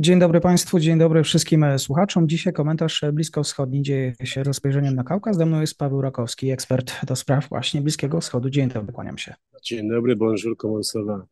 Dzień 0.00 0.18
dobry 0.18 0.40
Państwu, 0.40 0.80
dzień 0.80 0.98
dobry 0.98 1.22
wszystkim 1.22 1.64
słuchaczom. 1.78 2.28
Dzisiaj 2.28 2.52
komentarz 2.52 3.04
bliskowschodni 3.12 3.82
dzieje 3.82 4.14
się 4.24 4.42
rozpojrzeniem 4.42 4.94
na 4.94 5.04
Kaukaz. 5.04 5.36
Ze 5.36 5.46
mną 5.46 5.60
jest 5.60 5.78
Paweł 5.78 6.00
Rakowski, 6.00 6.50
ekspert 6.50 7.06
do 7.06 7.16
spraw 7.16 7.48
właśnie 7.48 7.80
Bliskiego 7.80 8.20
Wschodu. 8.20 8.50
Dzień 8.50 8.68
dobry, 8.68 8.92
kłaniam 8.92 9.18
się. 9.18 9.34
Dzień 9.62 9.88
dobry, 9.88 10.16
bonjour, 10.16 10.56
comment 10.56 10.86
ça 10.86 11.06
va? 11.06 11.26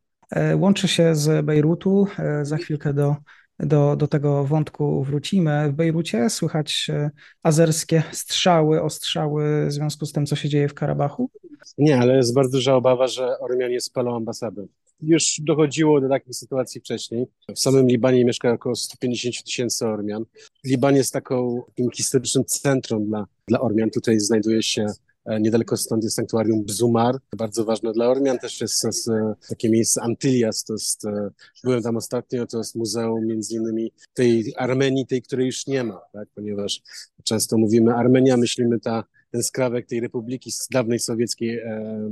Łączy 0.55 0.87
się 0.87 1.15
z 1.15 1.45
Bejrutu. 1.45 2.07
E, 2.19 2.45
za 2.45 2.57
chwilkę 2.57 2.93
do, 2.93 3.15
do, 3.59 3.95
do 3.95 4.07
tego 4.07 4.43
wątku 4.43 5.03
wrócimy. 5.03 5.69
W 5.69 5.73
Bejrucie 5.73 6.29
słychać 6.29 6.87
e, 6.89 7.11
azerskie 7.43 8.03
strzały, 8.11 8.81
ostrzały 8.81 9.67
w 9.67 9.71
związku 9.71 10.05
z 10.05 10.11
tym, 10.11 10.25
co 10.25 10.35
się 10.35 10.49
dzieje 10.49 10.67
w 10.67 10.73
Karabachu? 10.73 11.29
Nie, 11.77 11.99
ale 11.99 12.15
jest 12.17 12.33
bardzo 12.33 12.51
duża 12.51 12.75
obawa, 12.75 13.07
że 13.07 13.39
Ormianie 13.39 13.81
spalą 13.81 14.15
ambasadę. 14.15 14.65
Już 15.01 15.35
dochodziło 15.39 16.01
do 16.01 16.09
takich 16.09 16.35
sytuacji 16.35 16.81
wcześniej. 16.81 17.27
W 17.55 17.59
samym 17.59 17.87
Libanie 17.87 18.25
mieszka 18.25 18.51
około 18.51 18.75
150 18.75 19.43
tysięcy 19.43 19.87
Ormian. 19.87 20.25
Liban 20.65 20.95
jest 20.95 21.13
taką, 21.13 21.63
historycznym 21.95 22.45
centrum 22.45 23.05
dla, 23.05 23.25
dla 23.47 23.61
Ormian. 23.61 23.89
Tutaj 23.89 24.19
znajduje 24.19 24.63
się 24.63 24.85
e, 25.25 25.41
Niedaleko 25.41 25.77
stąd 25.77 26.03
jest 26.03 26.15
sanktuarium 26.15 26.63
Bzumar, 26.63 27.15
bardzo 27.37 27.65
ważne 27.65 27.93
dla 27.93 28.07
Ormian. 28.07 28.39
Też 28.39 28.61
jest, 28.61 28.83
jest 28.83 29.09
takie 29.49 29.69
miejsce 29.69 30.01
Antylias, 30.01 30.63
to 30.63 30.73
jest, 30.73 31.05
e, 31.05 31.29
byłem 31.63 31.83
tam 31.83 31.97
ostatnio, 31.97 32.47
to 32.47 32.57
jest 32.57 32.75
muzeum 32.75 33.25
między 33.25 33.55
innymi 33.55 33.91
tej 34.13 34.53
Armenii, 34.57 35.07
tej, 35.07 35.21
której 35.21 35.45
już 35.45 35.67
nie 35.67 35.83
ma, 35.83 36.01
tak? 36.13 36.27
ponieważ 36.35 36.81
często 37.23 37.57
mówimy 37.57 37.95
Armenia, 37.95 38.37
myślimy 38.37 38.79
ta 38.79 39.03
ten 39.31 39.43
skrawek 39.43 39.87
tej 39.87 39.99
republiki 39.99 40.51
z 40.51 40.67
dawnej 40.67 40.99
sowieckiej 40.99 41.61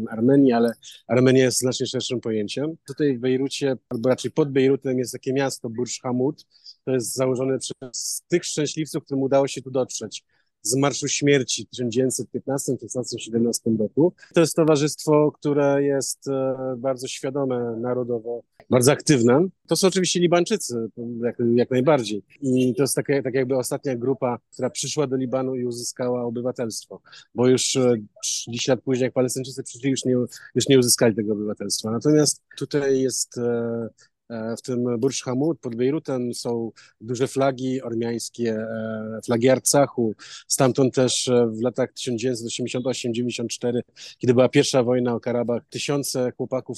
Armenii, 0.10 0.52
ale 0.52 0.72
Armenia 1.08 1.44
jest 1.44 1.60
znacznie 1.60 1.86
szerszym 1.86 2.22
pojęciem. 2.22 2.78
Tutaj 2.88 3.18
w 3.18 3.20
Bejrucie, 3.20 3.78
albo 3.90 4.10
raczej 4.10 4.32
pod 4.32 4.52
Bejrutem 4.52 5.00
jest 5.00 5.14
takie 5.14 5.34
miasto 5.34 5.70
Burj 5.70 5.92
Hamud. 6.04 6.46
To 6.86 6.92
jest 6.92 7.14
założone 7.14 7.58
przez 7.60 8.24
tych 8.28 8.46
szczęśliwców, 8.46 9.04
którym 9.04 9.24
udało 9.24 9.48
się 9.48 9.62
tu 9.62 9.72
dotrzeć 9.72 10.24
z 10.66 10.76
Marszu 10.76 11.08
Śmierci 11.08 11.66
w 11.66 11.70
1915, 11.70 12.78
16, 12.82 13.20
17 13.20 13.72
roku. 13.80 14.14
To 14.34 14.40
jest 14.40 14.56
towarzystwo, 14.56 15.32
które 15.32 15.84
jest 15.84 16.28
e, 16.28 16.56
bardzo 16.78 17.08
świadome 17.08 17.76
narodowo, 17.80 18.44
bardzo 18.70 18.92
aktywne. 18.92 19.48
To 19.68 19.76
są 19.76 19.88
oczywiście 19.88 20.20
Libańczycy, 20.20 20.90
jak, 21.24 21.36
jak 21.56 21.72
najbardziej. 21.72 22.24
I 22.42 22.76
to 22.76 22.84
jest 22.84 22.96
taka, 22.96 23.22
tak 23.22 23.34
jakby 23.34 23.58
ostatnia 23.58 23.96
grupa, 23.96 24.40
która 24.54 24.70
przyszła 24.70 25.08
do 25.08 25.16
Libanu 25.16 25.56
i 25.56 25.66
uzyskała 25.66 26.24
obywatelstwo, 26.24 27.02
bo 27.36 27.48
już 27.48 27.78
30 28.22 28.72
e, 28.72 28.74
lat 28.74 28.84
później, 28.84 29.04
jak 29.04 29.14
Palestyńczycy 29.14 29.64
przyszli, 29.64 29.92
już 29.92 30.06
nie, 30.06 30.14
już 30.56 30.68
nie 30.70 30.80
uzyskali 30.80 31.16
tego 31.16 31.34
obywatelstwa. 31.34 31.92
Natomiast 31.92 32.44
tutaj 32.58 33.02
jest 33.02 33.38
e, 33.38 33.90
w 34.30 34.62
tym 34.62 35.00
Burj 35.00 35.16
Hamud 35.24 35.60
pod 35.60 35.76
Bejrutem 35.76 36.34
są 36.34 36.72
duże 37.02 37.28
flagi 37.28 37.82
ormiańskie, 37.82 38.52
e, 38.52 39.20
flagi 39.26 39.50
Arcachu. 39.50 40.14
Stamtąd 40.48 40.94
też 40.94 41.28
e, 41.28 41.48
w 41.48 41.62
latach 41.62 41.94
1988-94, 41.94 43.80
kiedy 44.18 44.34
była 44.34 44.50
pierwsza 44.50 44.84
wojna 44.84 45.16
o 45.16 45.20
Karabach, 45.20 45.64
tysiące 45.70 46.32
chłopaków 46.38 46.78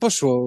poszło, 0.00 0.46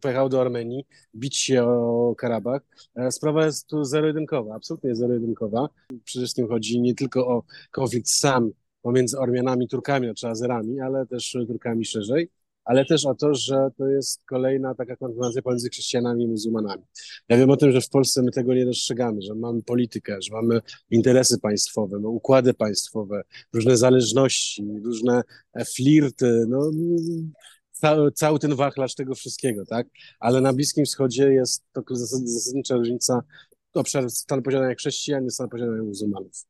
pojechało 0.00 0.28
do 0.28 0.40
Armenii 0.40 0.86
bić 1.14 1.36
się 1.36 1.64
o 1.64 2.14
Karabach. 2.18 2.62
Sprawa 3.10 3.46
jest 3.46 3.66
tu 3.66 3.84
zero-jedynkowa, 3.84 4.54
absolutnie 4.54 4.94
zero-jedynkowa. 4.94 5.68
Przede 6.04 6.22
wszystkim 6.22 6.48
chodzi 6.48 6.80
nie 6.80 6.94
tylko 6.94 7.28
o 7.28 7.42
konflikt 7.70 8.08
sam 8.08 8.50
pomiędzy 8.82 9.18
Ormianami, 9.18 9.68
Turkami 9.68 10.14
czy 10.14 10.28
Azerami, 10.28 10.80
ale 10.80 11.06
też 11.06 11.36
Turkami 11.46 11.84
szerzej 11.84 12.30
ale 12.66 12.84
też 12.84 13.06
o 13.06 13.14
to, 13.14 13.34
że 13.34 13.68
to 13.78 13.88
jest 13.88 14.24
kolejna 14.24 14.74
taka 14.74 14.96
konfrontacja 14.96 15.42
pomiędzy 15.42 15.68
chrześcijanami 15.68 16.24
i 16.24 16.28
muzułmanami. 16.28 16.82
Ja 17.28 17.36
wiem 17.36 17.50
o 17.50 17.56
tym, 17.56 17.72
że 17.72 17.80
w 17.80 17.88
Polsce 17.88 18.22
my 18.22 18.30
tego 18.30 18.54
nie 18.54 18.64
dostrzegamy, 18.64 19.22
że 19.22 19.34
mamy 19.34 19.62
politykę, 19.62 20.18
że 20.22 20.34
mamy 20.34 20.60
interesy 20.90 21.38
państwowe, 21.38 21.98
no, 22.00 22.08
układy 22.08 22.54
państwowe, 22.54 23.22
różne 23.52 23.76
zależności, 23.76 24.64
różne 24.84 25.22
e, 25.54 25.64
flirty, 25.64 26.44
no, 26.48 26.70
cały, 27.72 28.12
cały 28.12 28.38
ten 28.38 28.54
wachlarz 28.54 28.94
tego 28.94 29.14
wszystkiego, 29.14 29.66
tak? 29.66 29.86
Ale 30.20 30.40
na 30.40 30.52
Bliskim 30.52 30.84
Wschodzie 30.84 31.32
jest 31.32 31.64
to 31.72 31.82
zasadnicza 31.90 32.76
różnica 32.76 33.22
obszar 33.74 34.10
stanu 34.10 34.42
posiadania 34.42 34.74
chrześcijan 34.74 35.26
i 35.26 35.30
stanu 35.30 35.50
posiadania 35.50 35.82
muzułmanów. 35.82 36.46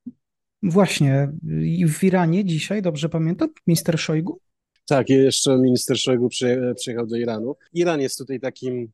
Właśnie. 0.62 1.32
I 1.62 1.88
w 1.88 2.04
Iranie 2.04 2.44
dzisiaj, 2.44 2.82
dobrze 2.82 3.08
pamiętam, 3.08 3.48
minister 3.66 3.98
Szojgu 3.98 4.40
tak, 4.86 5.08
jeszcze 5.08 5.58
minister 5.58 5.98
Szojgu 5.98 6.28
przyjechał 6.76 7.06
do 7.06 7.16
Iranu. 7.16 7.56
Iran 7.72 8.00
jest 8.00 8.18
tutaj 8.18 8.40
takim 8.40 8.92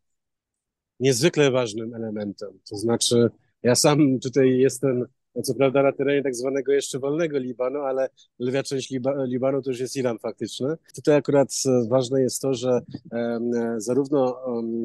niezwykle 1.01 1.51
ważnym 1.51 1.95
elementem. 1.95 2.59
To 2.71 2.77
znaczy, 2.77 3.31
ja 3.63 3.75
sam 3.75 4.21
tutaj 4.21 4.59
jestem 4.59 5.07
co 5.43 5.54
prawda 5.54 5.82
na 5.82 5.93
terenie 5.93 6.22
tak 6.22 6.34
zwanego 6.34 6.72
jeszcze 6.72 6.98
wolnego 6.98 7.38
Libanu, 7.38 7.81
ale 7.81 8.09
lwia 8.38 8.62
część 8.62 8.91
Liba, 8.91 9.25
Libanu 9.25 9.62
to 9.62 9.70
już 9.70 9.81
jest 9.81 9.97
Iran 9.97 10.19
faktyczny. 10.19 10.76
Tutaj 10.94 11.16
akurat 11.16 11.54
ważne 11.88 12.22
jest 12.22 12.43
to, 12.43 12.54
że 12.54 12.81
um, 13.12 13.50
zarówno 13.81 14.38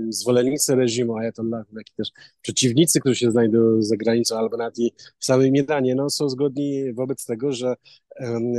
zwolennicy 0.09 0.75
reżimu 0.75 1.17
Ayatollah, 1.17 1.65
jak 1.77 1.89
i 1.89 1.93
też 1.97 2.11
przeciwnicy, 2.41 2.99
którzy 2.99 3.15
się 3.15 3.31
znajdują 3.31 3.81
za 3.81 3.97
granicą 3.97 4.37
albo 4.37 4.57
nawet 4.57 4.79
i 4.79 4.93
w 5.19 5.25
samym 5.25 5.55
Iranie, 5.55 5.95
no, 5.95 6.09
są 6.09 6.29
zgodni 6.29 6.93
wobec 6.93 7.25
tego, 7.25 7.51
że 7.51 7.75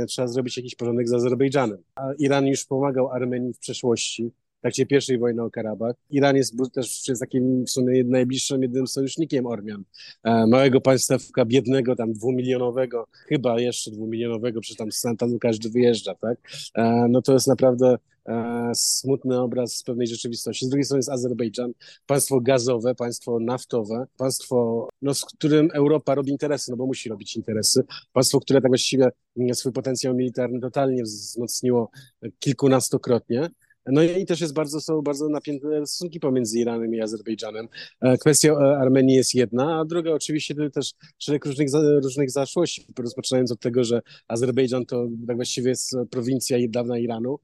trzeba 0.07 0.27
zrobić 0.27 0.57
jakiś 0.57 0.75
porządek 0.75 1.09
z 1.09 1.13
Azerbejdżanem. 1.13 1.77
Iran 2.19 2.47
już 2.47 2.65
pomagał 2.65 3.11
Armenii 3.11 3.53
w 3.53 3.59
przeszłości, 3.59 4.31
w 4.59 4.61
trakcie 4.61 4.85
pierwszej 4.85 5.17
wojny 5.17 5.43
o 5.43 5.51
Karabach. 5.51 5.95
Iran 6.09 6.35
jest 6.35 6.53
też 6.73 7.07
jest 7.07 7.21
takim 7.21 7.65
w 7.65 7.69
sumie 7.69 8.03
najbliższym, 8.03 8.61
jednym 8.61 8.87
sojusznikiem 8.87 9.45
Ormian. 9.45 9.83
E, 10.23 10.47
małego 10.47 10.81
państwa 10.81 11.45
biednego, 11.45 11.95
tam 11.95 12.13
dwumilionowego, 12.13 13.07
chyba 13.27 13.59
jeszcze 13.59 13.91
dwumilionowego, 13.91 14.61
przecież 14.61 14.91
tam, 15.01 15.17
tam 15.17 15.39
każdy 15.39 15.69
wyjeżdża, 15.69 16.15
tak? 16.15 16.37
E, 16.75 17.07
no 17.09 17.21
to 17.21 17.33
jest 17.33 17.47
naprawdę 17.47 17.97
e, 18.27 18.71
smutny 18.75 19.39
obraz 19.39 19.75
z 19.75 19.83
pewnej 19.83 20.07
rzeczywistości. 20.07 20.65
Z 20.65 20.69
drugiej 20.69 20.85
strony 20.85 20.99
jest 20.99 21.09
Azerbejdżan, 21.09 21.71
państwo 22.05 22.41
gazowe, 22.41 22.95
państwo 22.95 23.39
naftowe, 23.39 24.05
państwo, 24.17 24.89
no, 25.01 25.13
z 25.13 25.25
którym 25.25 25.69
Europa 25.73 26.15
robi 26.15 26.31
interesy, 26.31 26.71
no 26.71 26.77
bo 26.77 26.85
musi 26.85 27.09
robić 27.09 27.35
interesy. 27.35 27.83
Państwo, 28.13 28.39
które 28.39 28.61
tak 28.61 28.71
właściwie 28.71 29.09
swój 29.53 29.71
potencjał 29.71 30.15
militarny 30.15 30.59
totalnie 30.59 31.03
wzmocniło 31.03 31.91
kilkunastokrotnie. 32.39 33.49
No 33.91 34.03
i 34.03 34.25
też 34.25 34.41
jest 34.41 34.53
bardzo, 34.53 34.81
są 34.81 35.01
bardzo 35.01 35.29
napięte 35.29 35.85
stosunki 35.85 36.19
pomiędzy 36.19 36.59
Iranem 36.59 36.95
i 36.95 37.01
Azerbejdżanem. 37.01 37.67
E, 38.01 38.17
kwestia 38.17 38.53
e, 38.53 38.77
Armenii 38.77 39.15
jest 39.15 39.35
jedna, 39.35 39.79
a 39.79 39.85
druga 39.85 40.11
oczywiście 40.11 40.55
też 40.69 40.93
szereg 41.17 41.45
różnych, 41.45 41.69
różnych 42.03 42.31
zaszłości, 42.31 42.85
rozpoczynając 42.99 43.51
od 43.51 43.59
tego, 43.59 43.83
że 43.83 44.01
Azerbejdżan 44.27 44.85
to 44.85 45.07
tak 45.27 45.35
właściwie 45.35 45.69
jest 45.69 45.95
prowincja 46.09 46.57
dawna 46.69 46.97
Iranu, 46.97 47.39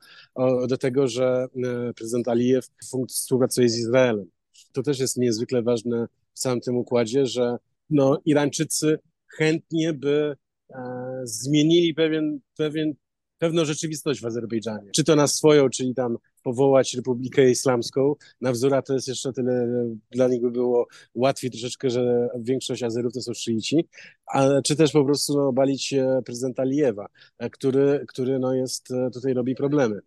do 0.67 0.77
tego, 0.77 1.07
że 1.07 1.47
e, 1.63 1.93
prezydent 1.93 2.27
Alijew 2.27 2.65
współpracuje 3.09 3.69
z 3.69 3.77
Izraelem. 3.77 4.25
To 4.71 4.83
też 4.83 4.99
jest 4.99 5.17
niezwykle 5.17 5.61
ważne 5.61 6.07
w 6.33 6.39
całym 6.39 6.61
tym 6.61 6.77
układzie, 6.77 7.25
że 7.25 7.57
no, 7.89 8.21
Irańczycy 8.25 8.99
chętnie 9.27 9.93
by 9.93 10.35
e, 10.69 11.21
zmienili 11.23 11.93
pewien, 11.93 12.39
pewien 12.57 12.93
pewną 13.37 13.65
rzeczywistość 13.65 14.21
w 14.21 14.25
Azerbejdżanie. 14.25 14.91
Czy 14.95 15.03
to 15.03 15.15
na 15.15 15.27
swoją, 15.27 15.69
czyli 15.69 15.95
tam 15.95 16.17
powołać 16.45 16.93
Republikę 16.93 17.49
Islamską. 17.49 18.15
Na 18.41 18.51
wzór 18.51 18.71
to 18.85 18.93
jest 18.93 19.07
jeszcze 19.07 19.33
tyle, 19.33 19.67
dla 20.11 20.27
nich 20.27 20.41
by 20.41 20.51
było 20.51 20.87
łatwiej 21.15 21.51
troszeczkę, 21.51 21.89
że 21.89 22.29
większość 22.39 22.83
Azerów 22.83 23.13
to 23.13 23.21
są 23.21 23.33
szyici, 23.33 23.87
a, 24.33 24.61
czy 24.61 24.75
też 24.75 24.91
po 24.91 25.05
prostu 25.05 25.37
no, 25.37 25.53
balić 25.53 25.93
prezydenta 26.25 26.61
Alijewa, 26.61 27.07
który, 27.51 28.05
który 28.07 28.39
no, 28.39 28.53
jest, 28.53 28.87
tutaj 29.13 29.33
robi 29.33 29.55
problemy. 29.55 29.99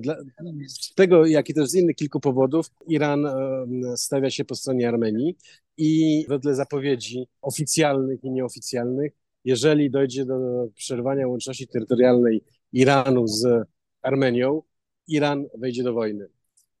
Dla, 0.00 0.16
z 0.68 0.94
tego, 0.94 1.26
jak 1.26 1.48
i 1.48 1.54
też 1.54 1.68
z 1.68 1.74
innych 1.74 1.96
kilku 1.96 2.20
powodów, 2.20 2.66
Iran 2.88 3.26
stawia 3.96 4.30
się 4.30 4.44
po 4.44 4.54
stronie 4.54 4.88
Armenii 4.88 5.36
i 5.76 6.24
wedle 6.28 6.54
zapowiedzi 6.54 7.26
oficjalnych 7.42 8.24
i 8.24 8.30
nieoficjalnych 8.30 9.12
jeżeli 9.44 9.90
dojdzie 9.90 10.24
do 10.24 10.68
przerwania 10.74 11.28
łączności 11.28 11.68
terytorialnej 11.68 12.44
Iranu 12.72 13.26
z 13.26 13.46
Armenią, 14.02 14.62
Iran 15.08 15.46
wejdzie 15.58 15.82
do 15.82 15.92
wojny. 15.92 16.28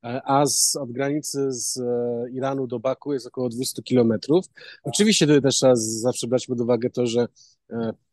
a 0.02 0.46
z, 0.46 0.76
od 0.76 0.92
granicy 0.92 1.52
z 1.52 1.80
Iranu 2.32 2.66
do 2.66 2.80
Baku 2.80 3.12
jest 3.12 3.26
około 3.26 3.48
200 3.48 3.82
kilometrów. 3.82 4.46
Oczywiście 4.82 5.26
tutaj 5.26 5.42
też 5.42 5.56
trzeba 5.56 5.72
zawsze 5.76 6.26
brać 6.26 6.46
pod 6.46 6.60
uwagę 6.60 6.90
to, 6.90 7.06
że 7.06 7.28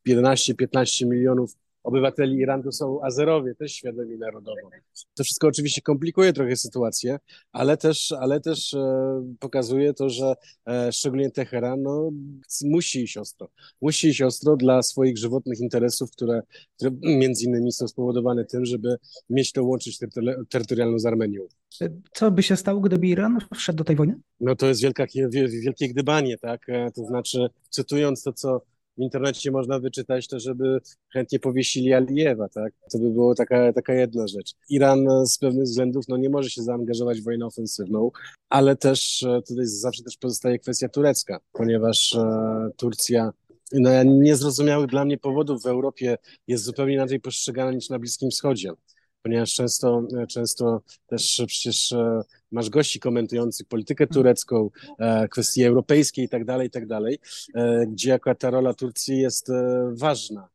11-15 0.08 1.08
milionów 1.08 1.56
obywateli 1.84 2.38
Iranu 2.38 2.72
są 2.72 3.04
Azerowie, 3.04 3.56
też 3.56 3.72
świadomi 3.72 4.18
narodowo. 4.18 4.70
To 5.16 5.24
wszystko 5.24 5.48
oczywiście 5.48 5.82
komplikuje 5.82 6.34
trochę 6.34 6.56
sytuację, 6.56 7.20
ale 7.52 7.78
też, 7.78 8.12
ale 8.12 8.40
też 8.40 8.74
e, 8.74 9.24
pokazuje 9.40 9.94
to, 9.94 10.10
że 10.10 10.34
e, 10.68 10.92
szczególnie 10.92 11.32
Teheran 11.32 11.82
no, 11.82 12.12
musi 12.66 13.04
iść 13.04 13.18
ostro. 13.18 13.50
Musi 13.82 14.08
iść 14.08 14.22
ostro 14.22 14.56
dla 14.58 14.84
swoich 14.84 15.18
żywotnych 15.18 15.60
interesów, 15.60 16.12
które, 16.12 16.42
które 16.78 16.92
między 17.02 17.46
innymi 17.46 17.72
są 17.72 17.88
spowodowane 17.88 18.46
tym, 18.46 18.66
żeby 18.66 18.96
mieć 19.30 19.52
to 19.52 19.64
łączyć 19.64 20.00
terytorialną 20.50 21.00
z 21.00 21.06
Armenią. 21.06 21.42
Co 22.14 22.32
by 22.32 22.44
się 22.44 22.56
stało, 22.56 22.80
gdyby 22.80 23.08
Iran 23.08 23.38
wszedł 23.56 23.78
do 23.78 23.84
tej 23.84 23.96
wojny? 23.96 24.20
No 24.40 24.56
to 24.56 24.68
jest 24.68 24.82
wielka, 24.82 25.06
wielkie 25.30 25.90
gdybanie, 25.90 26.38
tak? 26.38 26.70
E, 26.70 26.92
to 26.92 27.06
znaczy, 27.06 27.48
cytując 27.70 28.24
to, 28.24 28.34
co 28.34 28.62
w 28.98 29.02
internecie 29.02 29.52
można 29.52 29.80
wyczytać 29.80 30.28
to, 30.28 30.40
żeby 30.40 30.80
chętnie 31.14 31.40
powiesili 31.40 31.94
Alijewa, 31.94 32.50
tak? 32.50 32.74
To 32.92 33.00
by 33.00 33.10
było 33.10 33.36
taka, 33.36 33.74
taka 33.74 33.94
jedna 33.94 34.28
rzecz. 34.28 34.54
Iran 34.70 35.26
z 35.26 35.38
pewnych 35.38 35.64
względów 35.64 36.08
no, 36.08 36.18
nie 36.18 36.30
może 36.30 36.50
się 36.50 36.64
zaangażować 36.64 37.22
w 37.22 37.24
wojnę 37.24 37.46
ofensywną, 37.46 38.12
ale 38.50 38.76
też 38.76 39.24
e, 39.24 39.42
tutaj 39.48 39.66
zawsze 39.66 40.04
też 40.04 40.18
pozostaje 40.18 40.60
kwestia 40.60 40.90
turecka, 40.90 41.40
ponieważ 41.52 42.16
e, 42.16 42.70
Turcja 42.78 43.32
no, 43.74 44.04
niezrozumiałych 44.04 44.88
dla 44.88 45.06
mnie 45.06 45.18
powodów 45.18 45.64
w 45.64 45.66
Europie 45.66 46.18
jest 46.48 46.64
zupełnie 46.64 46.94
inaczej 46.94 47.20
postrzegana 47.20 47.72
niż 47.72 47.90
na 47.90 48.00
Bliskim 48.00 48.30
Wschodzie 48.30 48.72
ponieważ 49.24 49.54
często, 49.54 50.04
często 50.30 50.82
też 51.08 51.44
przecież 51.48 51.92
e, 51.92 52.22
masz 52.52 52.70
gości 52.70 53.00
komentujących 53.00 53.68
politykę 53.68 54.08
turecką, 54.08 54.70
e, 55.00 55.28
kwestie 55.28 55.68
europejskie 55.68 56.24
i 56.24 56.30
tak 56.30 56.46
dalej, 56.46 56.68
i 56.68 56.72
tak 56.72 56.88
dalej, 56.88 57.20
e, 57.56 57.86
gdzie 57.88 58.14
akurat 58.14 58.40
ta 58.40 58.50
rola 58.50 58.74
Turcji 58.74 59.18
jest 59.18 59.52
ważna. 59.92 60.50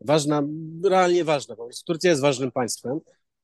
Ważna, 0.00 0.42
realnie 0.84 1.24
ważna. 1.24 1.56
Prostu 1.56 1.92
Turcja 1.92 2.10
jest 2.10 2.22
ważnym 2.22 2.50
państwem, 2.50 3.00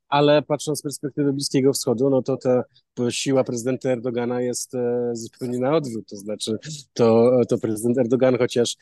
ale 0.08 0.42
patrząc 0.42 0.78
z 0.78 0.82
perspektywy 0.82 1.32
Bliskiego 1.32 1.72
Wschodu, 1.72 2.10
no 2.10 2.22
to 2.22 2.36
ta 2.36 2.64
siła 3.10 3.44
prezydenta 3.44 3.90
Erdogana 3.90 4.40
jest 4.40 4.72
zupełnie 5.12 5.58
na 5.58 5.76
odwrót. 5.76 6.08
To 6.08 6.16
znaczy, 6.16 6.58
to, 6.92 7.30
to 7.48 7.58
prezydent 7.58 7.98
Erdogan, 7.98 8.38
chociaż 8.38 8.76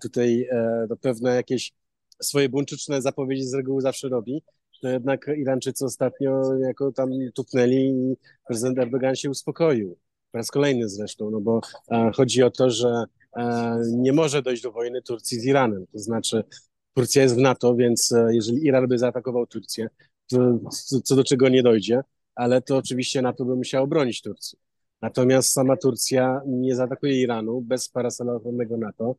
tutaj 0.00 0.48
no, 0.88 0.96
pewne 0.96 1.34
jakieś 1.34 1.72
swoje 2.22 2.48
buńczyczne 2.48 3.02
zapowiedzi 3.02 3.44
z 3.44 3.54
reguły 3.54 3.82
zawsze 3.82 4.08
robi, 4.08 4.42
to 4.80 4.88
jednak 4.88 5.30
Irańczycy 5.36 5.84
ostatnio 5.84 6.54
jako 6.54 6.92
tam 6.92 7.10
tupnęli 7.34 7.76
i 7.76 8.16
prezydent 8.46 8.78
Erdogan 8.78 9.16
się 9.16 9.30
uspokoił. 9.30 9.96
Po 10.32 10.38
raz 10.38 10.50
kolejny 10.50 10.88
zresztą, 10.88 11.30
no 11.30 11.40
bo 11.40 11.60
e, 11.90 12.10
chodzi 12.14 12.42
o 12.42 12.50
to, 12.50 12.70
że 12.70 13.04
e, 13.36 13.76
nie 13.92 14.12
może 14.12 14.42
dojść 14.42 14.62
do 14.62 14.72
wojny 14.72 15.02
Turcji 15.02 15.40
z 15.40 15.44
Iranem. 15.44 15.86
To 15.92 15.98
znaczy, 15.98 16.44
Turcja 16.94 17.22
jest 17.22 17.34
w 17.34 17.38
NATO, 17.38 17.74
więc 17.74 18.12
e, 18.12 18.34
jeżeli 18.34 18.66
Iran 18.66 18.88
by 18.88 18.98
zaatakował 18.98 19.46
Turcję, 19.46 19.88
to 20.30 20.58
co 21.04 21.16
do 21.16 21.24
czego 21.24 21.48
nie 21.48 21.62
dojdzie, 21.62 22.00
ale 22.34 22.62
to 22.62 22.76
oczywiście 22.76 23.22
NATO 23.22 23.44
by 23.44 23.56
musiało 23.56 23.86
bronić 23.86 24.22
Turcji. 24.22 24.58
Natomiast 25.02 25.52
sama 25.52 25.76
Turcja 25.76 26.40
nie 26.46 26.76
zaatakuje 26.76 27.20
Iranu 27.20 27.60
bez 27.60 27.88
parasolowego 27.88 28.76
NATO, 28.76 29.14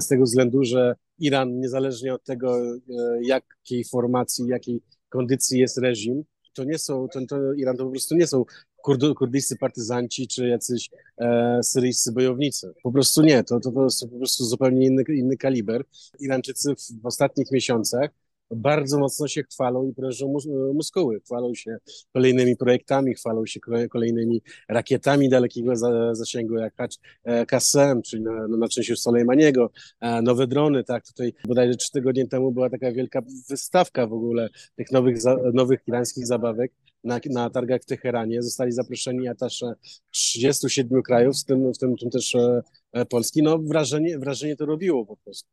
z 0.00 0.08
tego 0.08 0.24
względu, 0.24 0.64
że 0.64 0.94
Iran, 1.20 1.60
niezależnie 1.60 2.14
od 2.14 2.24
tego, 2.24 2.58
e, 2.58 2.76
jakiej 3.22 3.84
formacji, 3.84 4.46
jakiej 4.48 4.82
kondycji 5.08 5.60
jest 5.60 5.78
reżim, 5.78 6.24
to 6.54 6.64
nie 6.64 6.78
są, 6.78 7.08
to, 7.08 7.26
to 7.26 7.52
Iran 7.52 7.76
to 7.76 7.84
po 7.84 7.90
prostu 7.90 8.16
nie 8.16 8.26
są 8.26 8.44
kurd, 8.76 9.02
kurdyjscy 9.18 9.56
partyzanci 9.56 10.28
czy 10.28 10.48
jacyś 10.48 10.90
e, 11.18 11.60
syryjscy 11.62 12.12
bojownicy. 12.12 12.72
Po 12.82 12.92
prostu 12.92 13.22
nie, 13.22 13.44
to, 13.44 13.60
to, 13.60 13.72
to 13.72 13.84
jest 13.84 14.00
po 14.00 14.18
prostu 14.18 14.44
zupełnie 14.44 14.86
inny, 14.86 15.02
inny 15.08 15.36
kaliber. 15.36 15.84
Irańczycy 16.20 16.74
w, 16.74 17.02
w 17.02 17.06
ostatnich 17.06 17.50
miesiącach 17.50 18.10
bardzo 18.50 18.98
mocno 18.98 19.28
się 19.28 19.42
chwalą 19.42 19.88
i 19.88 19.94
prężą 19.94 20.28
mus 20.28 20.46
muskuły. 20.74 21.20
Chwalą 21.20 21.54
się 21.54 21.76
kolejnymi 22.12 22.56
projektami, 22.56 23.14
chwalą 23.14 23.46
się 23.46 23.60
kolejnymi 23.90 24.42
rakietami 24.68 25.28
dalekiego 25.28 25.72
zasięgu, 26.12 26.54
jak 26.54 26.74
KSM, 27.46 28.02
czyli 28.02 28.22
na, 28.22 28.48
na 28.48 28.68
części 28.68 28.96
Soleimaniego, 28.96 29.70
nowe 30.22 30.46
drony, 30.46 30.84
tak, 30.84 31.06
tutaj 31.06 31.32
bodajże 31.48 31.76
trzy 31.76 31.92
tygodnie 31.92 32.28
temu 32.28 32.52
była 32.52 32.70
taka 32.70 32.92
wielka 32.92 33.22
wystawka 33.48 34.06
w 34.06 34.12
ogóle 34.12 34.48
tych 34.76 34.92
nowych, 34.92 35.16
nowych 35.52 35.80
irańskich 35.86 36.26
zabawek, 36.26 36.72
na, 37.04 37.20
na 37.30 37.50
targach 37.50 37.80
w 37.82 37.86
Teheranie. 37.86 38.42
Zostali 38.42 38.72
zaproszeni 38.72 39.28
atasze 39.28 39.74
37 40.10 41.02
krajów, 41.02 41.36
w 41.36 41.44
tym, 41.44 41.72
w 41.72 41.78
tym, 41.78 41.94
w 41.96 42.00
tym 42.00 42.10
też 42.10 42.34
e, 42.34 42.62
e, 42.92 43.06
Polski. 43.06 43.42
No 43.42 43.58
wrażenie, 43.58 44.18
wrażenie 44.18 44.56
to 44.56 44.66
robiło 44.66 45.06
po 45.06 45.16
prostu. 45.16 45.48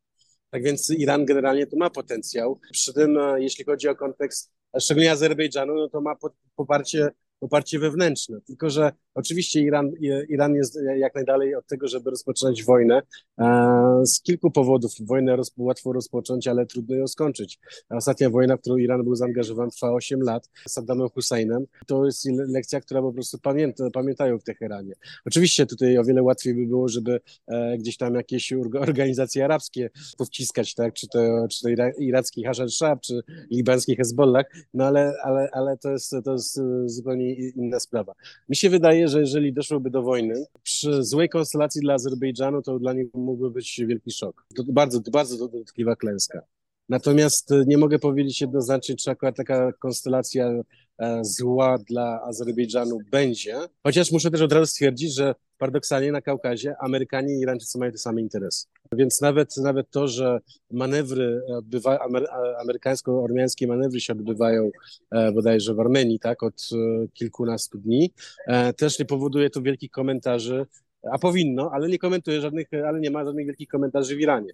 Tak 0.50 0.62
więc 0.62 0.90
Iran 0.90 1.24
generalnie 1.24 1.66
tu 1.66 1.76
ma 1.76 1.90
potencjał. 1.90 2.60
Przy 2.72 2.94
tym, 2.94 3.18
e, 3.18 3.42
jeśli 3.42 3.64
chodzi 3.64 3.88
o 3.88 3.96
kontekst 3.96 4.52
szczególnie 4.80 5.12
Azerbejdżanu, 5.12 5.74
no 5.74 5.88
to 5.88 6.00
ma 6.00 6.16
poparcie 6.56 7.08
poparcie 7.40 7.78
wewnętrzne. 7.78 8.40
Tylko, 8.40 8.70
że 8.70 8.92
oczywiście 9.14 9.60
Iran, 9.60 9.90
Iran 10.28 10.54
jest 10.54 10.78
jak 10.96 11.14
najdalej 11.14 11.54
od 11.54 11.66
tego, 11.66 11.88
żeby 11.88 12.10
rozpoczynać 12.10 12.64
wojnę. 12.64 13.02
E, 13.38 14.02
z 14.04 14.22
kilku 14.22 14.50
powodów. 14.50 14.92
Wojnę 15.00 15.36
roz, 15.36 15.52
łatwo 15.56 15.92
rozpocząć, 15.92 16.48
ale 16.48 16.66
trudno 16.66 16.96
ją 16.96 17.08
skończyć. 17.08 17.58
Ostatnia 17.90 18.30
wojna, 18.30 18.56
w 18.56 18.60
którą 18.60 18.76
Iran 18.76 19.04
był 19.04 19.14
zaangażowany, 19.14 19.70
trwa 19.70 19.92
8 19.92 20.20
lat 20.22 20.50
z 20.66 20.72
Saddamem 20.72 21.08
Husseinem. 21.08 21.64
To 21.86 22.04
jest 22.04 22.28
lekcja, 22.48 22.80
która 22.80 23.02
po 23.02 23.12
prostu 23.12 23.38
pamięta, 23.38 23.90
pamiętają 23.90 24.38
w 24.38 24.44
Teheranie. 24.44 24.94
Oczywiście 25.26 25.66
tutaj 25.66 25.98
o 25.98 26.04
wiele 26.04 26.22
łatwiej 26.22 26.54
by 26.54 26.66
było, 26.66 26.88
żeby 26.88 27.20
e, 27.46 27.78
gdzieś 27.78 27.96
tam 27.96 28.14
jakieś 28.14 28.52
organizacje 28.78 29.44
arabskie 29.44 29.90
powciskać, 30.18 30.74
tak? 30.74 30.94
czy 30.94 31.08
to, 31.08 31.46
czy 31.50 31.62
to 31.62 31.68
iracki 31.98 32.44
Hashar 32.44 32.70
Shab, 32.70 33.00
czy 33.00 33.20
libański 33.50 33.96
Hezbollah, 33.96 34.46
no 34.74 34.84
ale, 34.84 35.14
ale, 35.24 35.48
ale 35.52 35.76
to, 35.76 35.90
jest, 35.90 36.14
to 36.24 36.32
jest 36.32 36.60
zupełnie 36.86 37.27
inna 37.56 37.80
sprawa. 37.80 38.14
Mi 38.48 38.56
się 38.56 38.70
wydaje, 38.70 39.08
że 39.08 39.20
jeżeli 39.20 39.52
doszłoby 39.52 39.90
do 39.90 40.02
wojny, 40.02 40.44
przy 40.62 41.02
złej 41.04 41.28
konstelacji 41.28 41.80
dla 41.80 41.94
Azerbejdżanu, 41.94 42.62
to 42.62 42.78
dla 42.78 42.92
nich 42.92 43.14
mógłby 43.14 43.50
być 43.50 43.80
wielki 43.88 44.10
szok. 44.10 44.46
To 44.56 44.64
bardzo, 44.68 45.00
bardzo 45.10 45.48
dotkliwa 45.48 45.96
klęska. 45.96 46.42
Natomiast 46.88 47.50
nie 47.66 47.78
mogę 47.78 47.98
powiedzieć 47.98 48.40
jednoznacznie, 48.40 48.96
czy 48.96 49.10
akurat 49.10 49.36
taka 49.36 49.72
konstelacja 49.72 50.62
e, 50.98 51.24
zła 51.24 51.78
dla 51.78 52.22
Azerbejdżanu 52.22 52.98
będzie. 53.10 53.56
Chociaż 53.82 54.12
muszę 54.12 54.30
też 54.30 54.40
od 54.40 54.52
razu 54.52 54.66
stwierdzić, 54.66 55.14
że 55.14 55.34
paradoksalnie 55.58 56.12
na 56.12 56.20
Kaukazie 56.22 56.74
Amerykanie 56.80 57.34
i 57.34 57.40
Irańczycy 57.40 57.78
mają 57.78 57.92
te 57.92 57.98
same 57.98 58.20
interesy. 58.20 58.66
Więc 58.92 59.20
nawet, 59.20 59.56
nawet 59.56 59.90
to, 59.90 60.08
że 60.08 60.38
manewry, 60.70 61.42
odbywa, 61.48 61.98
amery, 61.98 62.26
amerykańsko-ormiańskie 62.60 63.66
manewry 63.66 64.00
się 64.00 64.12
odbywają 64.12 64.70
e, 65.10 65.32
bodajże 65.32 65.74
w 65.74 65.80
Armenii, 65.80 66.18
tak, 66.18 66.42
od 66.42 66.68
e, 66.72 67.08
kilkunastu 67.08 67.78
dni, 67.78 68.12
e, 68.46 68.72
też 68.72 68.98
nie 68.98 69.04
powoduje 69.04 69.50
to 69.50 69.62
wielkich 69.62 69.90
komentarzy, 69.90 70.66
a 71.12 71.18
powinno, 71.18 71.70
ale 71.72 71.88
nie 71.88 71.98
komentuje 71.98 72.40
żadnych, 72.40 72.66
ale 72.86 73.00
nie 73.00 73.10
ma 73.10 73.24
żadnych 73.24 73.46
wielkich 73.46 73.68
komentarzy 73.68 74.16
w 74.16 74.20
Iranie. 74.20 74.52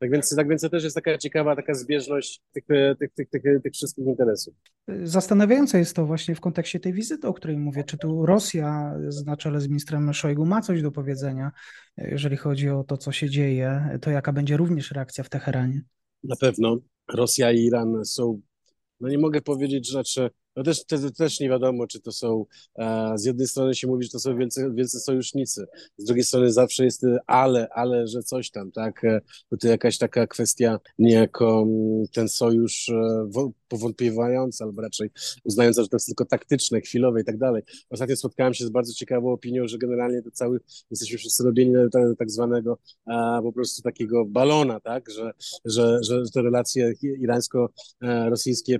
Tak 0.00 0.10
więc, 0.10 0.36
tak 0.36 0.48
więc 0.48 0.62
to 0.62 0.68
też 0.68 0.84
jest 0.84 0.96
taka 0.96 1.18
ciekawa 1.18 1.56
taka 1.56 1.74
zbieżność 1.74 2.40
tych, 2.52 2.64
tych, 2.98 3.12
tych, 3.14 3.28
tych, 3.30 3.42
tych 3.62 3.72
wszystkich 3.72 4.06
interesów. 4.06 4.54
Zastanawiające 5.02 5.78
jest 5.78 5.96
to 5.96 6.06
właśnie 6.06 6.34
w 6.34 6.40
kontekście 6.40 6.80
tej 6.80 6.92
wizyty, 6.92 7.28
o 7.28 7.34
której 7.34 7.58
mówię. 7.58 7.84
Czy 7.84 7.98
tu 7.98 8.26
Rosja 8.26 8.94
na 9.26 9.36
czele 9.36 9.60
z 9.60 9.68
ministrem 9.68 10.12
Szojgu 10.12 10.46
ma 10.46 10.60
coś 10.60 10.82
do 10.82 10.90
powiedzenia, 10.90 11.52
jeżeli 11.96 12.36
chodzi 12.36 12.68
o 12.68 12.84
to, 12.84 12.96
co 12.96 13.12
się 13.12 13.30
dzieje, 13.30 13.98
to 14.02 14.10
jaka 14.10 14.32
będzie 14.32 14.56
również 14.56 14.90
reakcja 14.90 15.24
w 15.24 15.28
Teheranie? 15.28 15.82
Na 16.24 16.36
pewno. 16.36 16.78
Rosja 17.12 17.52
i 17.52 17.64
Iran 17.64 18.04
są, 18.04 18.40
no 19.00 19.08
nie 19.08 19.18
mogę 19.18 19.40
powiedzieć, 19.40 19.86
że 19.86 19.92
znaczy 19.92 20.30
no 20.56 20.62
też, 20.62 20.84
też, 20.84 21.00
też 21.16 21.40
nie 21.40 21.48
wiadomo, 21.48 21.86
czy 21.86 22.00
to 22.00 22.12
są, 22.12 22.44
e, 22.78 23.12
z 23.18 23.24
jednej 23.24 23.46
strony 23.46 23.74
się 23.74 23.86
mówi, 23.86 24.04
że 24.04 24.10
to 24.10 24.18
są 24.18 24.36
wielcy, 24.36 24.70
wielcy 24.74 25.00
sojusznicy, 25.00 25.66
z 25.96 26.04
drugiej 26.04 26.24
strony 26.24 26.52
zawsze 26.52 26.84
jest 26.84 27.06
ale, 27.26 27.68
ale, 27.74 28.06
że 28.06 28.22
coś 28.22 28.50
tam, 28.50 28.72
tak, 28.72 29.04
e, 29.04 29.20
tutaj 29.50 29.70
jakaś 29.70 29.98
taka 29.98 30.26
kwestia 30.26 30.78
niejako 30.98 31.62
mm, 31.62 32.06
ten 32.12 32.28
sojusz 32.28 32.90
e, 33.70 33.80
powątpiewająca, 33.80 34.64
albo 34.64 34.82
raczej 34.82 35.10
uznająca, 35.44 35.82
że 35.82 35.88
to 35.88 35.96
jest 35.96 36.06
tylko 36.06 36.24
taktyczne, 36.24 36.80
chwilowe 36.80 37.20
i 37.20 37.24
tak 37.24 37.38
dalej. 37.38 37.62
Ostatnio 37.90 38.16
spotkałem 38.16 38.54
się 38.54 38.66
z 38.66 38.70
bardzo 38.70 38.94
ciekawą 38.94 39.32
opinią, 39.32 39.68
że 39.68 39.78
generalnie 39.78 40.22
to 40.22 40.30
cały, 40.30 40.60
jesteśmy 40.90 41.18
wszyscy 41.18 41.44
robieni 41.44 41.74
tak, 41.92 42.02
tak 42.18 42.30
zwanego 42.30 42.78
a, 43.06 43.40
po 43.42 43.52
prostu 43.52 43.82
takiego 43.82 44.24
balona, 44.24 44.80
tak, 44.80 45.10
że, 45.10 45.32
że, 45.64 45.98
że 46.02 46.22
te 46.34 46.42
relacje 46.42 46.92
irańsko-rosyjskie 47.02 48.78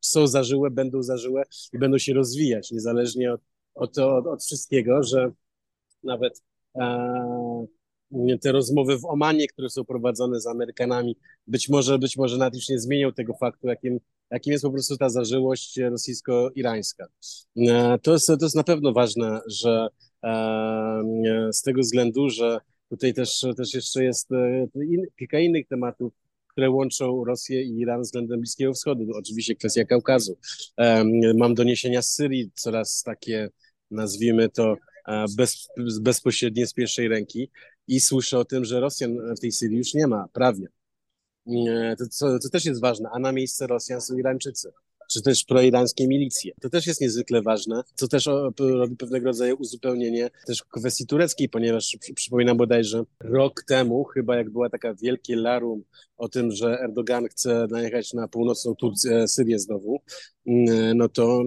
są 0.00 0.26
zażyłe, 0.26 0.70
będą 0.70 1.02
zażyłe 1.02 1.42
i 1.72 1.78
będą 1.78 1.98
się 1.98 2.14
rozwijać, 2.14 2.70
niezależnie 2.70 3.32
od, 3.32 3.40
od, 3.74 3.98
od, 3.98 4.26
od 4.26 4.44
wszystkiego, 4.44 5.02
że 5.02 5.32
nawet 6.04 6.42
e, 6.76 7.66
te 8.40 8.52
rozmowy 8.52 8.98
w 8.98 9.04
Omanie, 9.04 9.46
które 9.48 9.70
są 9.70 9.84
prowadzone 9.84 10.40
z 10.40 10.46
Amerykanami, 10.46 11.16
być 11.46 11.68
może, 11.68 11.98
być 11.98 12.16
może 12.16 12.38
nawet 12.38 12.54
już 12.54 12.68
nie 12.68 12.78
zmienią 12.78 13.12
tego 13.12 13.34
faktu, 13.34 13.68
jakim, 13.68 14.00
jakim 14.30 14.52
jest 14.52 14.64
po 14.64 14.70
prostu 14.70 14.96
ta 14.96 15.08
zażyłość 15.08 15.78
rosyjsko-irańska. 15.78 17.06
E, 17.56 17.98
to 18.02 18.12
jest, 18.12 18.26
to 18.26 18.38
jest 18.42 18.56
na 18.56 18.64
pewno 18.64 18.92
ważne, 18.92 19.40
że 19.46 19.88
e, 20.24 21.48
z 21.52 21.62
tego 21.62 21.80
względu, 21.80 22.30
że 22.30 22.58
tutaj 22.88 23.14
też, 23.14 23.46
też 23.56 23.74
jeszcze 23.74 24.04
jest 24.04 24.32
e, 24.32 24.66
in, 24.74 25.06
kilka 25.18 25.38
innych 25.38 25.68
tematów, 25.68 26.12
które 26.46 26.70
łączą 26.70 27.24
Rosję 27.24 27.62
i 27.62 27.78
Iran 27.78 28.02
względem 28.02 28.40
Bliskiego 28.40 28.74
Wschodu. 28.74 29.06
Oczywiście 29.14 29.54
kwestia 29.54 29.84
Kaukazu. 29.84 30.36
Mam 31.34 31.54
doniesienia 31.54 32.02
z 32.02 32.14
Syrii, 32.14 32.50
coraz 32.54 33.02
takie, 33.02 33.50
nazwijmy 33.90 34.48
to, 34.48 34.76
bez, 35.36 35.68
bezpośrednie 36.00 36.66
z 36.66 36.72
pierwszej 36.72 37.08
ręki 37.08 37.50
i 37.88 38.00
słyszę 38.00 38.38
o 38.38 38.44
tym, 38.44 38.64
że 38.64 38.80
Rosjan 38.80 39.34
w 39.36 39.40
tej 39.40 39.52
Syrii 39.52 39.78
już 39.78 39.94
nie 39.94 40.06
ma 40.06 40.28
prawie. 40.32 40.66
To, 42.18 42.38
to 42.38 42.48
też 42.48 42.64
jest 42.64 42.80
ważne, 42.80 43.08
a 43.12 43.18
na 43.18 43.32
miejsce 43.32 43.66
Rosjan 43.66 44.00
są 44.00 44.16
Irańczycy 44.16 44.72
czy 45.12 45.22
też 45.22 45.44
proirańskie 45.44 46.08
milicje. 46.08 46.52
To 46.60 46.70
też 46.70 46.86
jest 46.86 47.00
niezwykle 47.00 47.42
ważne, 47.42 47.82
co 47.94 48.08
też 48.08 48.28
robi 48.58 48.96
pewnego 48.96 49.26
rodzaju 49.26 49.56
uzupełnienie 49.56 50.30
też 50.46 50.62
kwestii 50.62 51.06
tureckiej, 51.06 51.48
ponieważ 51.48 51.96
przypominam 52.14 52.56
bodajże 52.56 53.04
rok 53.20 53.64
temu, 53.68 54.04
chyba 54.04 54.36
jak 54.36 54.50
była 54.50 54.70
taka 54.70 54.94
wielkie 54.94 55.36
larum 55.36 55.84
o 56.16 56.28
tym, 56.28 56.50
że 56.52 56.80
Erdogan 56.80 57.28
chce 57.28 57.66
najechać 57.70 58.12
na 58.12 58.28
północną 58.28 58.74
Turcję, 58.74 59.28
Syrię 59.28 59.58
znowu, 59.58 60.02
mm, 60.46 60.96
no 60.96 61.08
to 61.08 61.42